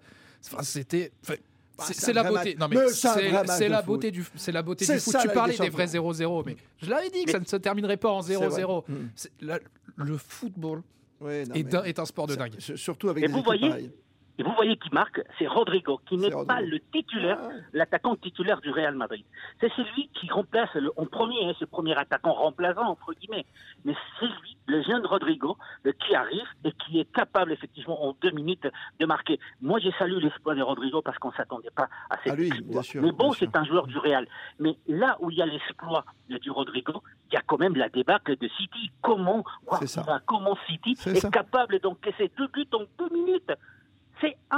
Enfin, 0.46 0.63
c'était. 0.63 1.12
Bah, 1.27 1.86
c'est 1.91 2.12
la 2.13 2.24
beauté. 2.24 2.56
Non 2.60 2.67
mais 2.67 2.77
c'est 2.89 3.70
la 3.70 3.82
beauté 3.84 4.10
du 4.10 4.25
c'est 4.36 4.51
la 4.51 4.63
beauté 4.63 4.84
C'est 4.86 4.96
du 4.96 5.00
foot. 5.00 5.13
ça, 5.13 5.20
Tu 5.22 5.27
la 5.27 5.34
parlais 5.34 5.56
des 5.56 5.63
des 5.65 5.70
vrais 5.70 5.86
0-0, 5.86 6.44
mais 6.46 6.58
je 6.82 6.89
l'avais 6.89 7.12
dit 7.12 7.24
que 7.25 7.32
ça 7.32 7.39
ne 7.39 7.46
se 7.46 7.56
terminerait 7.58 7.98
pas 7.98 8.10
en 8.10 8.24
C'est 8.24 8.34
vrai. 8.36 8.48
0-0. 8.63 8.84
Mm. 8.89 9.53
Le 9.98 10.17
football 10.17 10.82
non, 11.22 11.29
est, 11.29 11.46
mais 11.53 11.75
un, 11.75 11.84
est 11.84 12.00
un 12.00 12.06
sport 12.06 12.25
de 12.27 12.34
dingue. 12.36 12.56
Surtout 12.60 13.10
avec 13.10 13.24
Et 13.24 13.27
des 13.27 13.34
vous 13.34 13.39
équipes 13.39 13.46
voyez, 13.46 13.70
pareilles. 13.70 13.91
Et 14.39 14.44
vous 14.44 14.51
voyez 14.56 14.77
qui 14.77 14.89
marque, 14.94 15.22
c'est 15.39 15.48
Rodrigo, 15.48 16.00
qui 16.08 16.15
n'est 16.17 16.29
pas 16.46 16.62
le 16.62 16.79
titulaire, 16.94 17.39
Ah, 17.41 17.50
l'attaquant 17.74 18.15
titulaire 18.15 18.62
du 18.62 18.70
Real 18.70 18.94
Madrid. 18.96 19.25
C'est 19.60 19.72
celui 19.74 20.10
qui 20.10 20.29
remplace 20.29 20.72
le, 20.75 20.91
en 20.96 21.06
premier, 21.08 21.44
hein, 21.50 21.53
ce 21.60 21.65
premier 21.65 21.98
attaquant 21.98 22.34
remplaçant, 22.34 22.86
entre 22.86 23.13
guillemets. 23.13 23.46
Mais 23.84 23.96
c'est 24.20 24.27
lui, 24.27 24.56
le 24.67 24.84
jeune 24.84 25.06
Rodrigo, 25.06 25.58
euh, 25.88 25.91
qui 26.06 26.13
arrive 26.13 26.46
et 26.63 26.72
qui 26.72 27.00
est 27.00 27.12
capable, 27.12 27.51
effectivement, 27.51 28.03
en 28.08 28.15
deux 28.22 28.29
minutes, 28.32 28.67
de 29.00 29.06
marquer. 29.08 29.39
Moi, 29.62 29.79
j'ai 29.79 29.91
salué 29.98 30.20
l'exploit 30.22 30.53
de 30.53 30.62
Rodrigo 30.62 31.01
parce 31.01 31.17
qu'on 31.17 31.29
ne 31.29 31.34
s'attendait 31.36 31.72
pas 31.75 31.89
à 32.12 32.17
cet 32.24 32.34
Ah, 32.34 32.36
lui, 32.36 32.51
bien 32.62 32.82
sûr, 32.84 33.01
Mais 33.01 33.12
bon, 33.12 33.32
c'est 33.32 33.56
un 33.56 33.63
joueur 33.65 33.88
du 33.88 33.98
Real. 33.98 34.27
Mais 34.60 34.77
là 34.88 35.17
où 35.20 35.32
il 35.32 35.38
y 35.38 35.41
a 35.41 35.48
l'exploit 35.48 36.06
euh, 36.32 36.38
du 36.38 36.51
Rodrigo, 36.51 37.01
il 37.32 37.34
y 37.34 37.38
a 37.38 37.41
quand 37.41 37.58
même 37.58 37.75
la 37.75 37.89
débâcle 37.89 38.38
de 38.38 38.48
City. 38.50 38.91
Comment. 39.01 39.44
Guardiola, 39.65 40.22
comment 40.27 40.58
City 40.67 40.91
est 41.08 41.15
ça. 41.22 41.29
capable 41.32 41.79
d'encaisser 41.79 42.32
deux 42.38 42.48
buts 42.50 42.67
en 42.74 42.84
deux 43.00 43.10
minutes? 43.13 43.51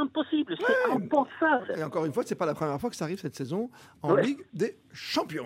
Impossible, 0.01 0.55
c'est 0.59 0.91
impensable. 0.93 1.73
Et 1.77 1.83
encore 1.83 2.05
une 2.05 2.13
fois, 2.13 2.23
c'est 2.25 2.35
pas 2.35 2.45
la 2.45 2.53
première 2.53 2.79
fois 2.79 2.89
que 2.89 2.95
ça 2.95 3.05
arrive 3.05 3.19
cette 3.19 3.35
saison 3.35 3.69
en 4.01 4.13
Ouais. 4.13 4.23
Ligue 4.23 4.39
des 4.53 4.77
Champions. 4.93 5.43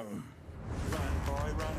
Run, 0.91 0.99
boy, 1.25 1.51
run. 1.51 1.73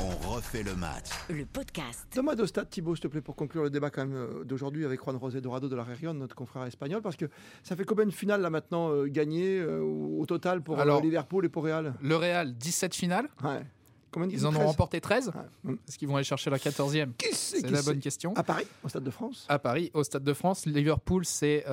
On 0.00 0.30
refait 0.30 0.62
le 0.62 0.76
match. 0.76 1.06
Le 1.28 1.44
podcast. 1.44 2.06
Thomas 2.14 2.36
de 2.36 2.46
Stade, 2.46 2.70
Thibaut, 2.70 2.94
s'il 2.94 3.02
te 3.02 3.08
plaît, 3.08 3.20
pour 3.20 3.34
conclure 3.34 3.64
le 3.64 3.70
débat 3.70 3.90
quand 3.90 4.06
même 4.06 4.14
euh, 4.16 4.44
d'aujourd'hui 4.44 4.84
avec 4.84 5.00
Juan 5.02 5.18
José 5.20 5.40
Dorado 5.40 5.68
de 5.68 5.74
la 5.74 5.82
Région, 5.82 6.14
notre 6.14 6.36
confrère 6.36 6.62
espagnol, 6.64 7.02
parce 7.02 7.16
que 7.16 7.24
ça 7.64 7.74
fait 7.74 7.84
combien 7.84 8.06
de 8.06 8.12
finales 8.12 8.40
là 8.40 8.48
maintenant 8.48 8.90
euh, 8.92 9.06
gagnées 9.08 9.58
euh, 9.58 9.80
au 9.82 10.24
total 10.24 10.62
pour 10.62 10.78
euh, 10.78 10.82
Alors- 10.82 11.00
Liverpool 11.02 11.44
et 11.46 11.48
pour 11.48 11.64
Real? 11.64 11.94
Le 12.00 12.14
Real, 12.14 12.54
17 12.56 12.94
finales. 12.94 13.28
Ouais. 13.42 13.62
Combien 14.10 14.28
Ils 14.28 14.46
en 14.46 14.50
ont 14.50 14.54
13? 14.54 14.66
remporté 14.66 15.00
13. 15.00 15.32
Ouais. 15.64 15.74
Est-ce 15.88 15.98
qu'ils 15.98 16.08
vont 16.08 16.16
aller 16.16 16.24
chercher 16.24 16.50
la 16.50 16.58
14e 16.58 17.12
Qui 17.16 17.34
c'est 17.34 17.68
la 17.70 17.82
bonne 17.82 18.00
question. 18.00 18.32
À 18.34 18.42
Paris, 18.42 18.66
au 18.82 18.88
Stade 18.88 19.04
de 19.04 19.10
France 19.10 19.46
À 19.48 19.58
Paris, 19.58 19.90
au 19.94 20.02
Stade 20.04 20.24
de 20.24 20.32
France, 20.32 20.66
Liverpool, 20.66 21.24
c'est 21.24 21.64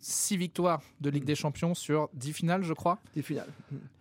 6 0.00 0.36
victoires 0.36 0.82
de 1.00 1.10
Ligue 1.10 1.24
des 1.24 1.34
Champions 1.34 1.74
sur 1.74 2.08
10 2.14 2.32
finales, 2.32 2.62
je 2.62 2.72
crois. 2.72 2.98
Des 3.14 3.22
finales. 3.22 3.48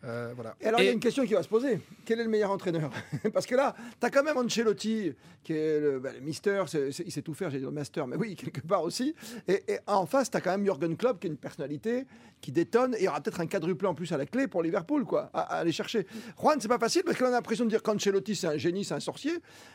Euh, 0.03 0.31
voilà. 0.35 0.55
Et 0.61 0.67
alors, 0.67 0.79
il 0.79 0.85
y 0.85 0.89
a 0.89 0.91
une 0.93 0.99
question 0.99 1.25
qui 1.25 1.33
va 1.33 1.43
se 1.43 1.49
poser. 1.49 1.81
Quel 2.05 2.19
est 2.19 2.23
le 2.23 2.29
meilleur 2.29 2.51
entraîneur 2.51 2.91
Parce 3.33 3.45
que 3.45 3.55
là, 3.55 3.75
tu 3.99 4.05
as 4.05 4.09
quand 4.09 4.23
même 4.23 4.37
Ancelotti, 4.37 5.13
qui 5.43 5.53
est 5.53 5.79
le, 5.79 5.99
bah, 5.99 6.11
le 6.13 6.21
mister, 6.21 6.63
il 7.05 7.11
sait 7.11 7.21
tout 7.21 7.33
faire, 7.33 7.49
j'ai 7.49 7.57
dit 7.59 7.65
le 7.65 7.71
master, 7.71 8.07
mais 8.07 8.15
oui, 8.15 8.35
quelque 8.37 8.61
part 8.61 8.83
aussi. 8.83 9.13
Et, 9.47 9.63
et 9.67 9.79
en 9.87 10.05
face, 10.05 10.29
tu 10.31 10.37
as 10.37 10.41
quand 10.41 10.51
même 10.51 10.63
Jürgen 10.63 10.95
Klopp, 10.95 11.19
qui 11.19 11.27
est 11.27 11.29
une 11.29 11.37
personnalité 11.37 12.05
qui 12.39 12.51
détonne. 12.51 12.93
Et 12.95 12.99
il 12.99 13.03
y 13.03 13.07
aura 13.07 13.19
peut-être 13.19 13.41
un 13.41 13.47
quadruplé 13.47 13.87
en 13.87 13.95
plus 13.95 14.11
à 14.13 14.17
la 14.17 14.25
clé 14.25 14.47
pour 14.47 14.63
Liverpool, 14.63 15.03
quoi, 15.03 15.29
à, 15.33 15.41
à 15.41 15.55
aller 15.57 15.71
chercher. 15.73 16.07
Juan, 16.39 16.57
c'est 16.61 16.67
pas 16.67 16.79
facile, 16.79 17.03
parce 17.05 17.17
qu'on 17.17 17.25
a 17.25 17.31
l'impression 17.31 17.65
dire 17.67 17.83
qu'Ancelotti, 17.83 18.35
c'est 18.35 18.47
un 18.47 18.57
génie, 18.57 18.83
c'est 18.83 18.95
un 18.95 18.99
sorcier. 18.99 19.31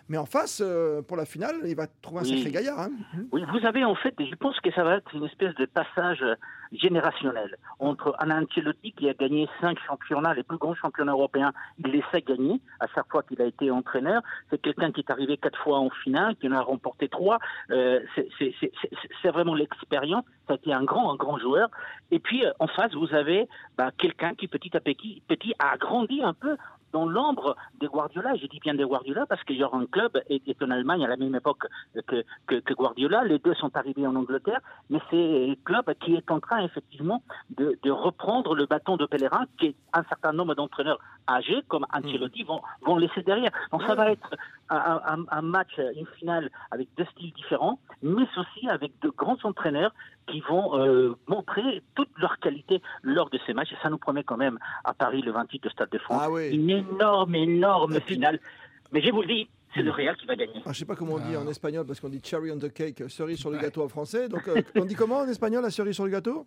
Mais 0.09 0.19
en 0.19 0.27
face, 0.27 0.61
euh, 0.65 1.01
pour 1.03 1.17
la 1.17 1.25
finale, 1.25 1.57
il 1.65 1.77
va 1.77 1.87
trouver 2.03 2.21
un 2.21 2.25
Oui. 2.25 2.37
sacré 2.39 2.51
gaillard. 2.51 2.81
hein. 2.81 2.91
Oui, 3.33 3.43
vous 3.53 3.67
avez 3.67 3.85
en 3.85 3.95
fait, 3.95 4.15
je 4.19 4.35
pense 4.37 4.59
que 4.61 4.71
ça 4.73 4.83
va 4.85 4.97
être 4.97 5.15
une 5.15 5.25
espèce 5.25 5.55
de 5.57 5.67
passage 5.67 6.23
euh, 6.23 6.35
générationnel 6.73 7.57
entre 7.79 8.15
un 8.19 8.31
Ancelotti 8.31 8.93
qui 8.93 9.09
a 9.09 9.15
gagné 9.15 9.49
cinq 9.61 9.79
championnats, 9.87 10.35
les 10.35 10.43
plus 10.43 10.57
grands 10.59 10.75
championnats 10.75 11.13
européens, 11.13 11.53
il 11.79 11.91
les 11.93 12.03
sait 12.11 12.23
gagner 12.23 12.61
à 12.81 12.87
chaque 12.95 13.09
fois 13.11 13.23
qu'il 13.23 13.41
a 13.43 13.45
été 13.45 13.71
entraîneur. 13.71 14.23
C'est 14.51 14.61
quelqu'un 14.61 14.91
qui 14.91 15.01
est 15.01 15.11
arrivé 15.11 15.37
quatre 15.37 15.59
fois 15.63 15.79
en 15.79 15.91
finale, 15.91 16.35
qui 16.37 16.49
en 16.49 16.53
a 16.53 16.61
remporté 16.63 17.09
trois. 17.09 17.39
Euh, 17.71 18.01
c'est- 18.39 19.31
vraiment 19.33 19.55
l'expérience. 19.55 20.25
Ça 20.47 20.55
a 20.55 20.57
été 20.57 20.73
un 20.73 20.85
grand, 20.85 21.11
un 21.13 21.17
grand 21.17 21.39
joueur. 21.39 21.71
Et 22.11 22.19
puis 22.19 22.45
en 22.59 22.67
face, 22.67 22.93
vous 22.95 23.15
avez 23.15 23.49
bah, 23.79 23.91
quelqu'un 23.97 24.35
qui 24.35 24.47
petit 24.49 24.77
à 24.77 24.81
petit, 24.81 25.23
petit 25.29 25.55
a 25.59 25.77
grandi 25.79 26.23
un 26.23 26.35
peu 26.35 26.57
dans 26.93 27.07
l'ombre 27.07 27.57
de 27.81 27.87
Guardiola. 27.89 28.35
Je 28.37 28.47
dis 28.47 28.61
bien 28.61 28.75
de 28.75 28.85
Guardiola 28.85 29.27
parce 29.27 29.43
que 29.45 29.55
Joran 29.55 29.87
Club 29.87 30.13
est, 30.29 30.47
est 30.49 30.63
en 30.63 30.71
Allemagne 30.71 31.05
à 31.05 31.09
la 31.09 31.17
même 31.17 31.35
époque 31.35 31.67
que, 32.07 32.25
que, 32.47 32.57
que 32.57 32.75
Guardiola. 32.75 33.25
Les 33.25 33.39
deux 33.39 33.55
sont 33.55 33.75
arrivés 33.77 34.07
en 34.07 34.15
Angleterre, 34.17 34.61
mais 34.91 35.01
c'est 35.11 35.59
Club 35.65 35.93
qui 36.01 36.15
est 36.15 36.31
en 36.31 36.41
train 36.41 36.61
effectivement 36.65 37.23
de, 37.57 37.79
de 37.83 37.91
reprendre 37.91 38.55
le 38.55 38.67
bâton 38.67 38.97
de 38.97 39.07
pèlerin 39.07 39.45
qu'un 39.59 40.03
certain 40.09 40.33
nombre 40.33 40.55
d'entraîneurs 40.55 40.99
âgés 41.29 41.63
comme 41.69 41.87
Ancelotti 41.93 42.43
vont, 42.43 42.61
vont 42.83 42.97
laisser 42.97 43.23
derrière. 43.23 43.53
Donc 43.71 43.83
ça 43.85 43.95
va 43.95 44.11
être 44.11 44.31
un, 44.71 45.01
un- 45.07 45.25
un 45.31 45.43
match, 45.43 45.79
une 45.97 46.07
finale 46.19 46.51
avec 46.71 46.89
deux 46.97 47.05
styles 47.13 47.33
différents, 47.33 47.79
mais 48.03 48.27
aussi 48.37 48.69
avec 48.69 48.93
de 49.01 49.09
grands 49.11 49.39
entraîneurs 49.45 49.93
qui 50.27 50.41
vont 50.49 50.79
euh, 50.79 51.15
montrer 51.27 51.83
toute 51.95 52.09
leur 52.19 52.39
qualité 52.39 52.81
lors 53.03 53.29
de 53.31 53.39
ces 53.47 53.53
matchs. 53.55 53.73
Et 53.73 53.77
ça 53.83 53.91
nous 53.91 53.99
promet 53.99 54.25
quand 54.25 54.37
même 54.37 54.59
à 54.85 54.95
Paris 54.95 55.23
le 55.23 55.33
28 55.33 55.67
au 55.67 55.71
Stade 55.71 55.91
de 55.91 55.99
France 55.99 56.21
Ah 56.25 56.31
oui. 56.31 56.51
une 56.51 56.71
énorme, 56.71 57.35
énorme 57.35 57.99
puis- 58.01 58.15
finale. 58.15 58.39
Mais 58.93 59.01
je 59.03 59.11
vous 59.11 59.23
le 59.23 59.29
dis, 59.29 59.49
c'est 59.75 59.83
le 59.83 59.91
Real 59.91 60.17
qui 60.17 60.27
va 60.27 60.37
gagner. 60.37 60.63
Ah, 60.67 60.73
je 60.73 60.79
sais 60.79 60.85
pas 60.85 60.95
comment 60.97 61.15
on 61.15 61.19
dit 61.19 61.35
Ah. 61.35 61.41
en 61.41 61.49
espagnol, 61.49 61.87
parce 61.87 61.99
qu'on 62.01 62.09
dit 62.11 62.21
cherry 62.23 62.51
on 62.53 62.59
the 62.59 62.73
cake, 62.73 63.03
cerise 63.09 63.39
sur 63.39 63.51
le 63.51 63.57
Ouais. 63.57 63.63
gâteau 63.63 63.83
en 63.83 63.89
français. 63.89 64.29
Donc, 64.29 64.47
euh, 64.49 64.61
on 64.77 64.85
dit 64.85 64.95
comment 64.95 65.19
en 65.19 65.27
espagnol, 65.29 65.63
la 65.63 65.71
cerise 65.71 65.95
sur 65.95 66.05
le 66.05 66.11
gâteau? 66.11 66.45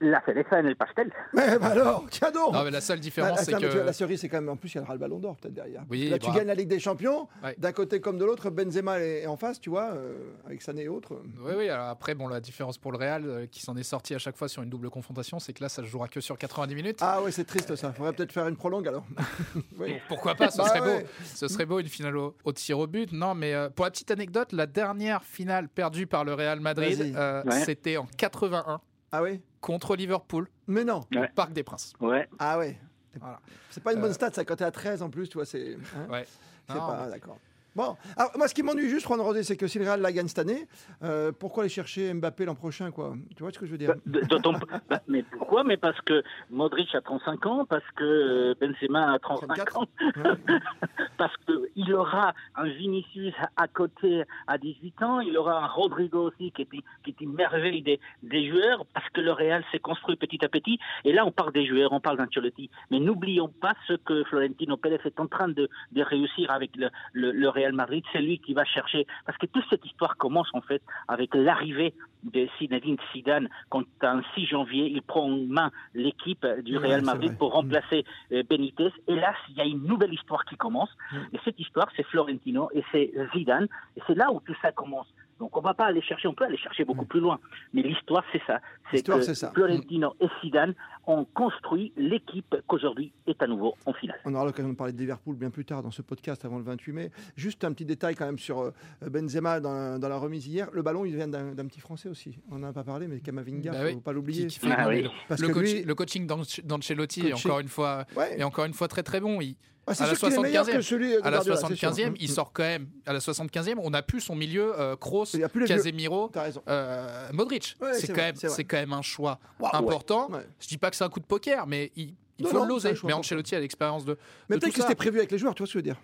La 0.00 0.22
cereza 0.24 0.56
en 0.56 0.66
el 0.66 0.76
pastel. 0.76 1.12
Mais 1.34 1.58
bah 1.58 1.68
alors, 1.68 2.06
tiens 2.10 2.30
donc 2.30 2.52
Non, 2.52 2.64
mais 2.64 2.70
la 2.70 2.80
seule 2.80 2.98
Bah, 2.98 3.02
différence, 3.02 3.40
c'est 3.40 3.52
mais 3.52 3.58
tu 3.58 3.66
vois, 3.68 3.84
La 3.84 3.90
que. 3.90 3.96
cerise, 3.96 4.20
c'est 4.20 4.28
quand 4.28 4.38
même. 4.38 4.48
En 4.48 4.56
plus, 4.56 4.74
il 4.74 4.78
y 4.78 4.80
aura 4.80 4.92
le 4.94 4.98
ballon 4.98 5.18
d'or 5.18 5.36
peut-être 5.36 5.54
derrière. 5.54 5.82
Oui, 5.90 6.08
Là, 6.08 6.18
tu 6.18 6.28
bah. 6.30 6.36
gagnes 6.36 6.46
la 6.48 6.54
Ligue 6.54 6.68
des 6.68 6.80
Champions, 6.80 7.28
Ouais. 7.44 7.54
d'un 7.58 7.72
côté 7.72 8.00
comme 8.00 8.18
de 8.18 8.24
l'autre, 8.24 8.50
Benzema 8.50 9.00
est 9.00 9.26
en 9.26 9.36
face, 9.36 9.60
tu 9.60 9.70
vois, 9.70 9.90
euh, 9.92 10.14
avec 10.46 10.62
Sané 10.62 10.82
et 10.84 10.88
autres. 10.88 11.20
Oui, 11.42 11.52
oui, 11.56 11.68
alors 11.68 11.88
après, 11.88 12.14
bon, 12.14 12.28
la 12.28 12.40
différence 12.40 12.78
pour 12.78 12.92
le 12.92 12.98
Real, 12.98 13.24
euh, 13.26 13.46
qui 13.46 13.60
s'en 13.62 13.76
est 13.76 13.82
sorti 13.82 14.14
à 14.14 14.18
chaque 14.18 14.36
fois 14.36 14.48
sur 14.48 14.62
une 14.62 14.70
double 14.70 14.90
confrontation, 14.90 15.38
c'est 15.38 15.52
que 15.52 15.62
là, 15.62 15.68
ça 15.68 15.82
se 15.82 15.86
jouera 15.88 16.08
que 16.08 16.20
sur 16.20 16.36
90 16.38 16.74
minutes. 16.74 16.98
Ah 17.00 17.22
ouais, 17.22 17.30
c'est 17.30 17.44
triste 17.44 17.74
ça. 17.76 17.92
Faudrait 17.92 18.12
peut-être 18.12 18.32
faire 18.32 18.48
une 18.48 18.56
prolongue 18.56 18.88
alors. 18.88 19.04
oui. 19.78 19.96
Pourquoi 20.08 20.34
pas 20.34 20.50
Ce 20.50 20.58
Bah 20.58 20.64
serait 20.68 20.80
ouais. 20.80 21.02
beau. 21.02 21.06
Ce 21.34 21.48
serait 21.48 21.66
beau 21.66 21.78
une 21.78 21.86
finale 21.88 22.16
au, 22.16 22.34
au 22.44 22.52
tir 22.52 22.78
au 22.78 22.86
but. 22.86 23.12
Non, 23.12 23.34
mais 23.34 23.54
euh, 23.54 23.68
pour 23.70 23.84
la 23.84 23.90
petite 23.90 24.10
anecdote, 24.10 24.52
la 24.52 24.66
dernière 24.66 25.22
finale 25.24 25.68
perdue 25.68 26.06
par 26.06 26.24
le 26.24 26.34
Real 26.34 26.60
Madrid, 26.60 27.14
euh, 27.16 27.42
Ouais. 27.44 27.60
c'était 27.64 27.96
en 27.96 28.06
81 28.16 28.80
Ah 29.12 29.22
oui 29.22 29.40
contre 29.60 29.96
Liverpool, 29.96 30.48
Mais 30.68 30.84
non. 30.84 31.00
au 31.14 31.18
Ouais. 31.18 31.30
Parc 31.34 31.52
des 31.52 31.62
Princes. 31.64 31.92
Ouais. 32.00 32.28
Ah 32.38 32.58
ouais. 32.58 32.78
Voilà. 33.20 33.40
C'est 33.70 33.82
pas 33.82 33.92
une 33.92 34.00
bonne 34.00 34.10
Euh. 34.10 34.14
stat 34.14 34.30
ça 34.32 34.44
quand 34.44 34.54
t'es 34.56 34.64
à 34.64 34.70
13 34.70 35.02
en 35.02 35.10
plus, 35.10 35.28
tu 35.28 35.34
vois, 35.38 35.46
c'est. 35.46 35.74
hein, 35.96 36.06
Ouais. 36.10 36.24
c'est 36.68 36.74
pas. 36.78 37.08
D'accord. 37.10 37.38
Bon, 37.76 37.96
alors, 38.16 38.32
moi 38.36 38.48
ce 38.48 38.54
qui 38.54 38.62
m'ennuie 38.64 38.88
juste, 38.88 39.06
Juan 39.06 39.20
Rosé, 39.20 39.44
c'est 39.44 39.56
que 39.56 39.68
si 39.68 39.78
le 39.78 39.84
Real 39.84 40.00
la 40.00 40.10
gagne 40.10 40.26
cette 40.26 40.38
année, 40.40 40.66
euh, 41.04 41.30
pourquoi 41.32 41.62
aller 41.62 41.68
chercher 41.70 42.12
Mbappé 42.12 42.44
l'an 42.44 42.56
prochain, 42.56 42.90
quoi? 42.90 43.14
Tu 43.36 43.42
vois 43.42 43.52
ce 43.52 43.58
que 43.58 43.66
je 43.66 43.70
veux 43.72 43.78
dire? 43.78 43.94
D'autant 44.04 44.52
bah, 44.88 45.00
mais 45.06 45.22
pourquoi? 45.22 45.62
Mais 45.62 45.76
parce 45.76 46.00
que 46.00 46.24
Modric 46.50 46.92
a 46.96 47.00
35 47.02 47.46
ans, 47.46 47.66
parce 47.66 47.84
que 47.94 48.02
euh, 48.04 48.54
Benzema 48.60 49.12
a 49.12 49.18
35 49.20 49.46
34. 49.46 49.78
ans, 49.78 49.86
Ouais. 50.16 50.58
parce 51.18 51.36
qu'il 51.78 51.94
aura 51.94 52.34
un 52.56 52.64
Vinicius 52.64 53.34
à 53.56 53.68
côté 53.68 54.24
à 54.46 54.58
18 54.58 55.02
ans, 55.02 55.20
il 55.20 55.36
aura 55.38 55.64
un 55.64 55.66
Rodrigo 55.66 56.28
aussi 56.28 56.50
qui 56.50 56.62
est, 56.62 56.68
qui 57.04 57.10
est 57.10 57.20
une 57.20 57.34
merveille 57.34 57.82
des, 57.82 58.00
des 58.22 58.50
joueurs, 58.50 58.84
parce 58.92 59.08
que 59.10 59.20
le 59.20 59.32
Real 59.32 59.64
s'est 59.70 59.78
construit 59.78 60.16
petit 60.16 60.44
à 60.44 60.48
petit. 60.48 60.78
Et 61.04 61.12
là, 61.12 61.24
on 61.24 61.30
parle 61.30 61.52
des 61.52 61.66
joueurs, 61.66 61.92
on 61.92 62.00
parle 62.00 62.18
d'Ancelotti. 62.18 62.68
Mais 62.90 62.98
n'oublions 62.98 63.48
pas 63.48 63.74
ce 63.86 63.92
que 63.94 64.24
Florentino 64.24 64.76
Pérez 64.76 65.00
est 65.04 65.20
en 65.20 65.26
train 65.26 65.48
de, 65.48 65.68
de 65.92 66.02
réussir 66.02 66.50
avec 66.50 66.74
le, 66.76 66.90
le, 67.12 67.30
le 67.30 67.48
Real 67.48 67.72
Madrid. 67.72 68.02
C'est 68.12 68.20
lui 68.20 68.38
qui 68.38 68.54
va 68.54 68.64
chercher. 68.64 69.06
Parce 69.24 69.38
que 69.38 69.46
toute 69.46 69.64
cette 69.70 69.84
histoire 69.84 70.16
commence 70.16 70.48
en 70.54 70.60
fait 70.60 70.82
avec 71.06 71.34
l'arrivée 71.34 71.94
de 72.24 72.48
Zinedine 72.58 72.96
Zidane 73.12 73.48
quand 73.68 73.84
un 74.02 74.22
6 74.34 74.46
janvier, 74.46 74.90
il 74.90 75.02
prend 75.02 75.30
en 75.30 75.46
main 75.46 75.70
l'équipe 75.94 76.44
du 76.64 76.76
Real 76.76 77.02
Madrid 77.02 77.36
pour 77.38 77.52
remplacer 77.52 78.04
euh, 78.32 78.42
Benitez. 78.48 78.90
Et 79.06 79.14
là, 79.14 79.34
il 79.50 79.56
y 79.56 79.60
a 79.60 79.64
une 79.64 79.84
nouvelle 79.84 80.12
histoire 80.12 80.44
qui 80.44 80.56
commence. 80.56 80.90
Mm. 81.12 81.16
Et 81.34 81.40
cette 81.44 81.60
histoire, 81.60 81.67
c'est 81.96 82.04
Florentino 82.06 82.70
et 82.74 82.82
c'est 82.92 83.12
Zidane. 83.34 83.68
Et 83.96 84.00
c'est 84.06 84.14
là 84.14 84.30
où 84.32 84.40
tout 84.40 84.54
ça 84.62 84.72
commence. 84.72 85.06
Donc 85.38 85.56
on 85.56 85.60
va 85.60 85.72
pas 85.72 85.86
aller 85.86 86.02
chercher, 86.02 86.26
on 86.26 86.34
peut 86.34 86.42
aller 86.44 86.56
chercher 86.56 86.84
beaucoup 86.84 87.04
plus 87.04 87.20
loin. 87.20 87.38
Mais 87.72 87.82
l'histoire, 87.82 88.24
c'est 88.32 88.42
ça. 88.44 88.60
C'est 88.90 89.06
que 89.06 89.20
c'est 89.20 89.36
ça. 89.36 89.52
Florentino 89.54 90.16
et 90.20 90.26
Zidane 90.42 90.74
ont 91.06 91.24
construit 91.32 91.92
l'équipe 91.96 92.56
qu'aujourd'hui 92.66 93.12
est 93.28 93.40
à 93.40 93.46
nouveau 93.46 93.76
en 93.86 93.92
finale. 93.92 94.18
On 94.24 94.34
aura 94.34 94.44
l'occasion 94.46 94.70
de 94.72 94.76
parler 94.76 94.92
de 94.92 94.98
Liverpool 94.98 95.36
bien 95.36 95.50
plus 95.50 95.64
tard 95.64 95.80
dans 95.84 95.92
ce 95.92 96.02
podcast 96.02 96.44
avant 96.44 96.58
le 96.58 96.64
28 96.64 96.92
mai. 96.92 97.10
Juste 97.36 97.62
un 97.62 97.72
petit 97.72 97.84
détail 97.84 98.16
quand 98.16 98.26
même 98.26 98.38
sur 98.40 98.60
euh, 98.62 98.72
Benzema 99.08 99.60
dans, 99.60 100.00
dans 100.00 100.08
la 100.08 100.18
remise 100.18 100.44
hier. 100.48 100.68
Le 100.72 100.82
ballon, 100.82 101.04
il 101.04 101.14
vient 101.14 101.28
d'un 101.28 101.52
d'un 101.52 101.66
petit 101.66 101.80
Français 101.80 102.08
aussi. 102.08 102.36
On 102.50 102.58
n'en 102.58 102.70
a 102.70 102.72
pas 102.72 102.82
parlé, 102.82 103.06
mais 103.06 103.20
Kamavinga, 103.20 103.70
Bah 103.70 103.78
faut 103.78 103.84
oui. 103.94 104.00
pas 104.00 104.12
l'oublier. 104.12 104.48
qui 104.48 104.58
fait- 104.58 104.74
Ah 104.76 104.88
oui. 104.88 105.02
le, 105.04 105.10
Parce 105.28 105.40
le 105.40 105.46
que 105.48 105.52
coach- 105.52 105.72
lui- 105.72 105.84
le 105.84 105.94
coaching 105.94 106.26
d'Anc- 106.26 106.60
d'Ancelotti 106.64 107.30
Coaching. 107.30 107.46
encore 107.50 107.60
une 107.60 107.68
fois 107.68 108.04
Ouais. 108.16 108.40
est 108.40 108.44
encore 108.44 108.64
une 108.64 108.74
fois 108.74 108.88
très 108.88 109.04
très 109.04 109.20
bon. 109.20 109.40
Il- 109.40 109.54
Ah, 109.88 110.04
à 110.04 110.06
la 110.06 110.14
sûr 110.14 110.28
qu'il 110.28 110.36
est 110.38 110.42
meilleur 110.42 110.64
75e. 110.66 110.72
que 110.76 110.80
celui 110.82 111.12
de 111.12 111.18
à 111.22 111.30
la 111.30 111.30
Guardiola, 111.38 111.56
c'est 111.68 111.74
sûr. 111.76 111.88
75e, 111.90 112.14
il 112.20 112.30
Mm. 112.30 112.34
sort 112.34 112.52
quand 112.52 112.62
même. 112.62 112.86
À 113.06 113.12
la 113.12 113.20
75e, 113.20 113.78
on 113.78 113.90
n'a 113.90 114.02
plus 114.02 114.20
son 114.20 114.34
milieu 114.34 114.78
euh, 114.78 114.96
Kroos, 114.96 115.24
a. 115.26 115.66
Casemiro, 115.66 116.30
euh, 116.68 117.28
Modric. 117.32 117.76
Ouais, 117.80 117.94
c'est 117.94 118.08
quand 118.08 118.22
même 118.22 118.34
quand 118.64 118.76
un 118.92 119.02
choix 119.02 119.38
important. 119.72 120.30
ouais. 120.30 120.46
Je 120.60 120.68
dis 120.68 120.78
pas 120.78 120.90
que 120.90 120.96
c'est 120.96 121.04
un 121.04 121.08
coup 121.08 121.20
de 121.20 121.26
poker, 121.26 121.66
mais 121.66 121.90
il, 121.96 122.14
il 122.38 122.44
Non, 122.44 122.50
faut 122.50 122.64
l'oser. 122.64 122.94
Mais. 123.04 123.12
Ancelotti 123.12 123.54
a 123.54 123.60
l'expérience 123.60 124.04
de, 124.04 124.16
Mais 124.48 124.58
peut-être 124.58 124.74
que 124.74 124.80
c'était 124.82 124.94
prévu 124.94 125.18
avec 125.18 125.30
les 125.32 125.38
joueurs, 125.38 125.54
tu 125.54 125.62
vois 125.62 125.66
ce 125.66 125.72
que 125.72 125.78
je 125.80 125.84
veux 125.84 125.94
dire. 125.94 126.00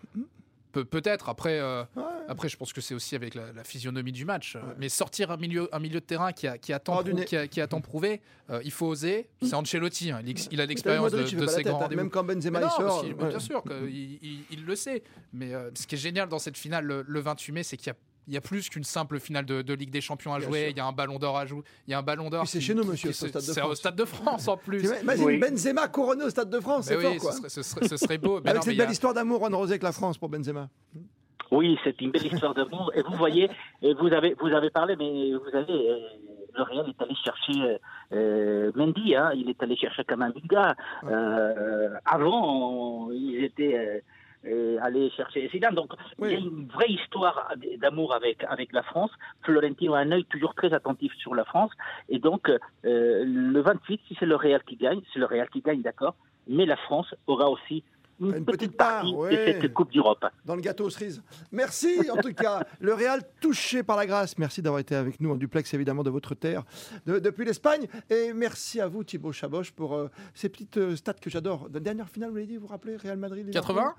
Pe- 0.75 0.85
Peut-être. 0.85 1.28
Après, 1.28 1.59
euh, 1.61 1.83
Ouais. 1.97 2.02
après, 2.28 2.49
je 2.49 2.57
pense 2.57 2.73
que 2.73 2.81
c'est 2.81 2.95
aussi 2.95 3.14
avec 3.14 3.35
la, 3.35 3.52
la 3.52 3.64
physionomie 3.64 4.12
du 4.12 4.25
match. 4.25 4.57
Mais 4.78 4.88
sortir 4.88 5.31
un 5.31 5.37
milieu, 5.37 5.69
un 5.75 5.78
milieu 5.78 6.00
de 6.00 6.04
terrain 6.04 6.33
qui 6.33 6.47
a, 6.47 6.59
qui 6.59 6.73
a 6.73 6.78
tant, 6.78 7.02
prou- 7.02 7.25
qui 7.25 7.37
a, 7.37 7.47
qui 7.49 7.61
a 7.61 7.66
tant 7.66 7.81
prouvé, 7.81 8.21
euh, 8.50 8.61
il 8.64 8.71
faut 8.73 8.87
oser. 8.87 9.28
C'est 9.43 9.54
Ancelotti. 9.54 10.11
hein. 10.11 10.21
Il, 10.50 10.61
a 10.61 10.66
l'expérience 10.66 11.12
de, 11.12 11.23
tête, 11.23 11.64
grands. 11.66 11.88
Même 11.88 12.11
quand 12.11 12.25
Benzema 12.25 12.61
non, 12.61 12.69
sort. 12.71 13.04
bien 13.04 13.38
sûr 13.38 13.62
il 14.50 14.64
le 14.66 14.76
sait. 14.76 15.02
Mais 15.33 15.54
euh, 15.54 15.71
ce 15.75 15.87
qui 15.87 15.95
est 15.95 15.99
génial 15.99 16.28
dans 16.28 16.38
cette 16.38 16.59
finale 16.59 16.85
le, 16.85 17.04
le 17.07 17.21
28 17.21 17.52
mai, 17.52 17.62
c'est 17.62 17.76
qu'il 17.76 17.87
y 17.88 17.90
a 17.90 17.97
il 18.26 18.35
y 18.35 18.37
a 18.37 18.40
plus 18.40 18.69
qu'une 18.69 18.85
simple 18.85 19.19
finale 19.21 19.45
de, 19.45 19.62
de 19.62 19.75
Ligue 19.75 19.90
des 19.90 20.00
Champions 20.00 20.33
à 20.35 20.38
Bien 20.38 20.49
jouer. 20.49 20.69
Il 20.71 20.76
y 20.76 20.81
a 20.81 20.87
un 20.87 20.93
ballon 20.93 21.19
d'or 21.19 21.37
à 21.37 21.47
jouer. 21.47 21.62
Il 21.87 21.90
y 21.90 21.95
a 21.95 21.99
un 21.99 22.02
ballon 22.02 22.31
d'or. 22.31 22.47
C'est 22.47 22.61
chez 22.61 22.75
nous, 22.75 22.85
monsieur, 22.85 23.11
qui 23.11 23.14
c'est 23.16 23.26
au 23.26 23.28
Stade 23.28 23.43
de 23.43 23.47
C'est 23.52 23.61
au 23.61 23.64
France. 23.64 23.76
Stade 23.78 23.97
de 23.97 24.04
France 24.04 24.49
en 24.49 24.57
plus. 24.57 24.83
Imagine 25.02 25.25
Oui. 25.25 25.38
Benzema 25.38 25.88
couronné 25.88 26.25
au 26.25 26.31
Stade 26.31 26.50
de 26.50 26.61
France, 26.61 26.87
c'est 26.87 27.00
fort 27.00 27.12
oui, 27.12 27.19
quoi. 27.19 27.33
ce 27.33 27.38
serait, 27.38 27.49
ce 27.50 27.62
serait- 27.62 27.88
ce 27.88 27.97
serait 27.97 28.19
beau. 28.19 28.40
Mais 28.45 28.50
Avec 28.50 28.62
non, 28.62 28.71
cette 28.71 28.81
a- 28.81 28.83
belle 28.85 28.93
histoire 28.93 29.14
d'amour, 29.14 29.40
Juan 29.40 29.54
Rosé 29.54 29.73
avec 29.73 29.83
la 29.83 29.93
France 29.93 30.16
pour 30.19 30.28
Benzema. 30.28 30.69
Oui, 31.50 31.78
c'est 31.85 32.00
une 32.00 32.11
belle 32.11 32.26
histoire 32.26 32.54
d'amour. 32.54 32.90
Et 32.95 33.02
vous 33.02 33.14
voyez, 33.16 33.49
et 33.83 33.95
vous 33.95 34.07
avez, 34.09 34.35
vous 34.40 34.49
avez 34.49 34.71
parlé, 34.71 34.97
mais 34.97 35.33
vous 35.35 35.57
avez, 35.57 35.90
euh, 35.90 35.99
le 36.57 36.62
Real 36.62 36.88
est 36.88 37.02
allé 37.02 37.14
chercher 37.23 37.52
euh, 37.62 37.78
euh, 38.12 38.73
Mendy, 38.75 39.14
hein, 39.14 39.31
il 39.37 39.50
est 39.50 39.62
allé 39.62 39.76
chercher 39.76 40.02
Kamavinga. 40.04 40.75
Euh, 41.04 41.90
avant, 42.04 43.11
ils 43.12 43.45
étaient 43.45 44.02
euh, 44.46 44.78
allés 44.82 45.10
chercher 45.10 45.48
Zidane. 45.50 45.74
Donc, 45.74 45.92
Oui. 46.18 46.28
il 46.28 46.32
y 46.32 46.36
a 46.36 46.38
une 46.38 46.66
vraie 46.68 46.90
histoire 46.90 47.52
d'amour 47.80 48.14
avec, 48.14 48.44
avec 48.44 48.72
la 48.72 48.82
France. 48.82 49.10
Florentino 49.42 49.94
a 49.94 49.98
un 50.00 50.12
œil 50.12 50.24
toujours 50.26 50.54
très 50.54 50.72
attentif 50.72 51.12
sur 51.16 51.34
la 51.34 51.44
France. 51.44 51.70
Et 52.08 52.18
donc, 52.18 52.48
euh, 52.50 52.58
le 53.24 53.60
28, 53.60 54.00
si 54.08 54.16
c'est 54.18 54.26
le 54.26 54.36
Real 54.36 54.62
qui 54.64 54.76
gagne, 54.76 55.00
c'est 55.12 55.18
le 55.18 55.26
Real 55.26 55.48
qui 55.50 55.60
gagne, 55.60 55.82
d'accord. 55.82 56.14
Mais 56.46 56.66
la 56.66 56.76
France 56.76 57.14
aura 57.26 57.48
aussi 57.48 57.82
une, 58.20 58.26
Une 58.36 58.44
petite, 58.44 58.60
petite 58.60 58.76
part, 58.76 59.00
partie 59.00 59.12
ouais. 59.14 59.30
de 59.56 59.60
cette 59.62 59.72
Coupe 59.74 59.92
d'Europe. 59.92 60.24
dans 60.44 60.54
le 60.54 60.60
gâteau 60.60 60.84
aux 60.84 60.90
cerises. 60.90 61.20
Merci 61.50 62.08
en 62.12 62.16
tout 62.18 62.32
cas. 62.32 62.62
Le 62.78 62.94
Real 62.94 63.20
touché 63.40 63.82
par 63.82 63.96
la 63.96 64.06
grâce. 64.06 64.38
Merci 64.38 64.62
d'avoir 64.62 64.78
été 64.78 64.94
avec 64.94 65.18
nous 65.20 65.32
en 65.32 65.34
duplex 65.34 65.74
évidemment 65.74 66.04
de 66.04 66.10
votre 66.10 66.36
terre 66.36 66.62
de- 67.06 67.18
depuis 67.18 67.44
l'Espagne. 67.44 67.88
Et 68.10 68.32
merci 68.32 68.80
à 68.80 68.86
vous 68.86 69.02
Thibaut 69.02 69.32
Chaboche 69.32 69.72
pour 69.72 69.94
euh, 69.94 70.08
ces 70.32 70.48
petites 70.48 70.76
euh, 70.76 70.94
stats 70.94 71.14
que 71.14 71.28
j'adore. 71.28 71.66
La 71.74 71.80
dernière 71.80 72.08
finale, 72.08 72.30
vous 72.30 72.36
l'avez 72.36 72.46
dit, 72.46 72.54
vous 72.56 72.66
vous 72.66 72.72
rappelez 72.72 72.96
Real 72.96 73.16
Madrid 73.18 73.46
Liverpool 73.48 73.74
80 73.74 73.94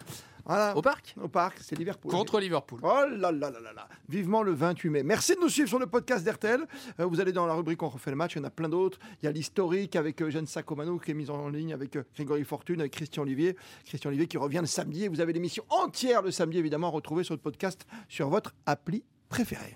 Voilà. 0.45 0.75
au 0.77 0.81
parc 0.81 1.15
Au 1.21 1.27
parc, 1.27 1.57
c'est 1.61 1.75
Liverpool. 1.77 2.11
contre 2.11 2.39
Liverpool. 2.39 2.79
Oh 2.83 2.87
là 3.09 3.31
là 3.31 3.49
là 3.49 3.59
là 3.59 3.73
là. 3.73 3.87
Vivement 4.09 4.43
le 4.43 4.53
28 4.53 4.89
mai. 4.89 5.03
Merci 5.03 5.35
de 5.35 5.39
nous 5.39 5.49
suivre 5.49 5.67
sur 5.67 5.79
le 5.79 5.87
podcast 5.87 6.23
d'RTL. 6.25 6.65
Euh, 6.99 7.05
vous 7.05 7.19
allez 7.19 7.31
dans 7.31 7.45
la 7.47 7.53
rubrique 7.53 7.81
On 7.83 7.89
refait 7.89 8.11
le 8.11 8.15
match. 8.15 8.35
Il 8.35 8.39
y 8.39 8.41
en 8.41 8.45
a 8.45 8.49
plein 8.51 8.69
d'autres. 8.69 8.99
Il 9.21 9.25
y 9.25 9.27
a 9.27 9.31
l'historique 9.31 9.95
avec 9.95 10.21
euh, 10.21 10.29
Jeanne 10.29 10.45
Sacomano 10.47 10.99
qui 10.99 11.11
est 11.11 11.15
mise 11.15 11.29
en 11.29 11.49
ligne 11.49 11.73
avec 11.73 11.95
euh, 11.95 12.03
Grégory 12.15 12.43
Fortune, 12.43 12.79
avec 12.79 12.91
Christian 12.93 13.23
Olivier. 13.23 13.55
Christian 13.85 14.09
Olivier 14.09 14.27
qui 14.27 14.37
revient 14.37 14.59
le 14.61 14.67
samedi. 14.67 15.05
Et 15.05 15.07
vous 15.07 15.21
avez 15.21 15.33
l'émission 15.33 15.63
entière 15.69 16.21
le 16.21 16.31
samedi, 16.31 16.57
évidemment, 16.59 16.91
retrouvée 16.91 17.23
sur 17.23 17.33
le 17.33 17.39
podcast 17.39 17.85
sur 18.07 18.29
votre 18.29 18.53
appli 18.65 19.03
préférée. 19.29 19.75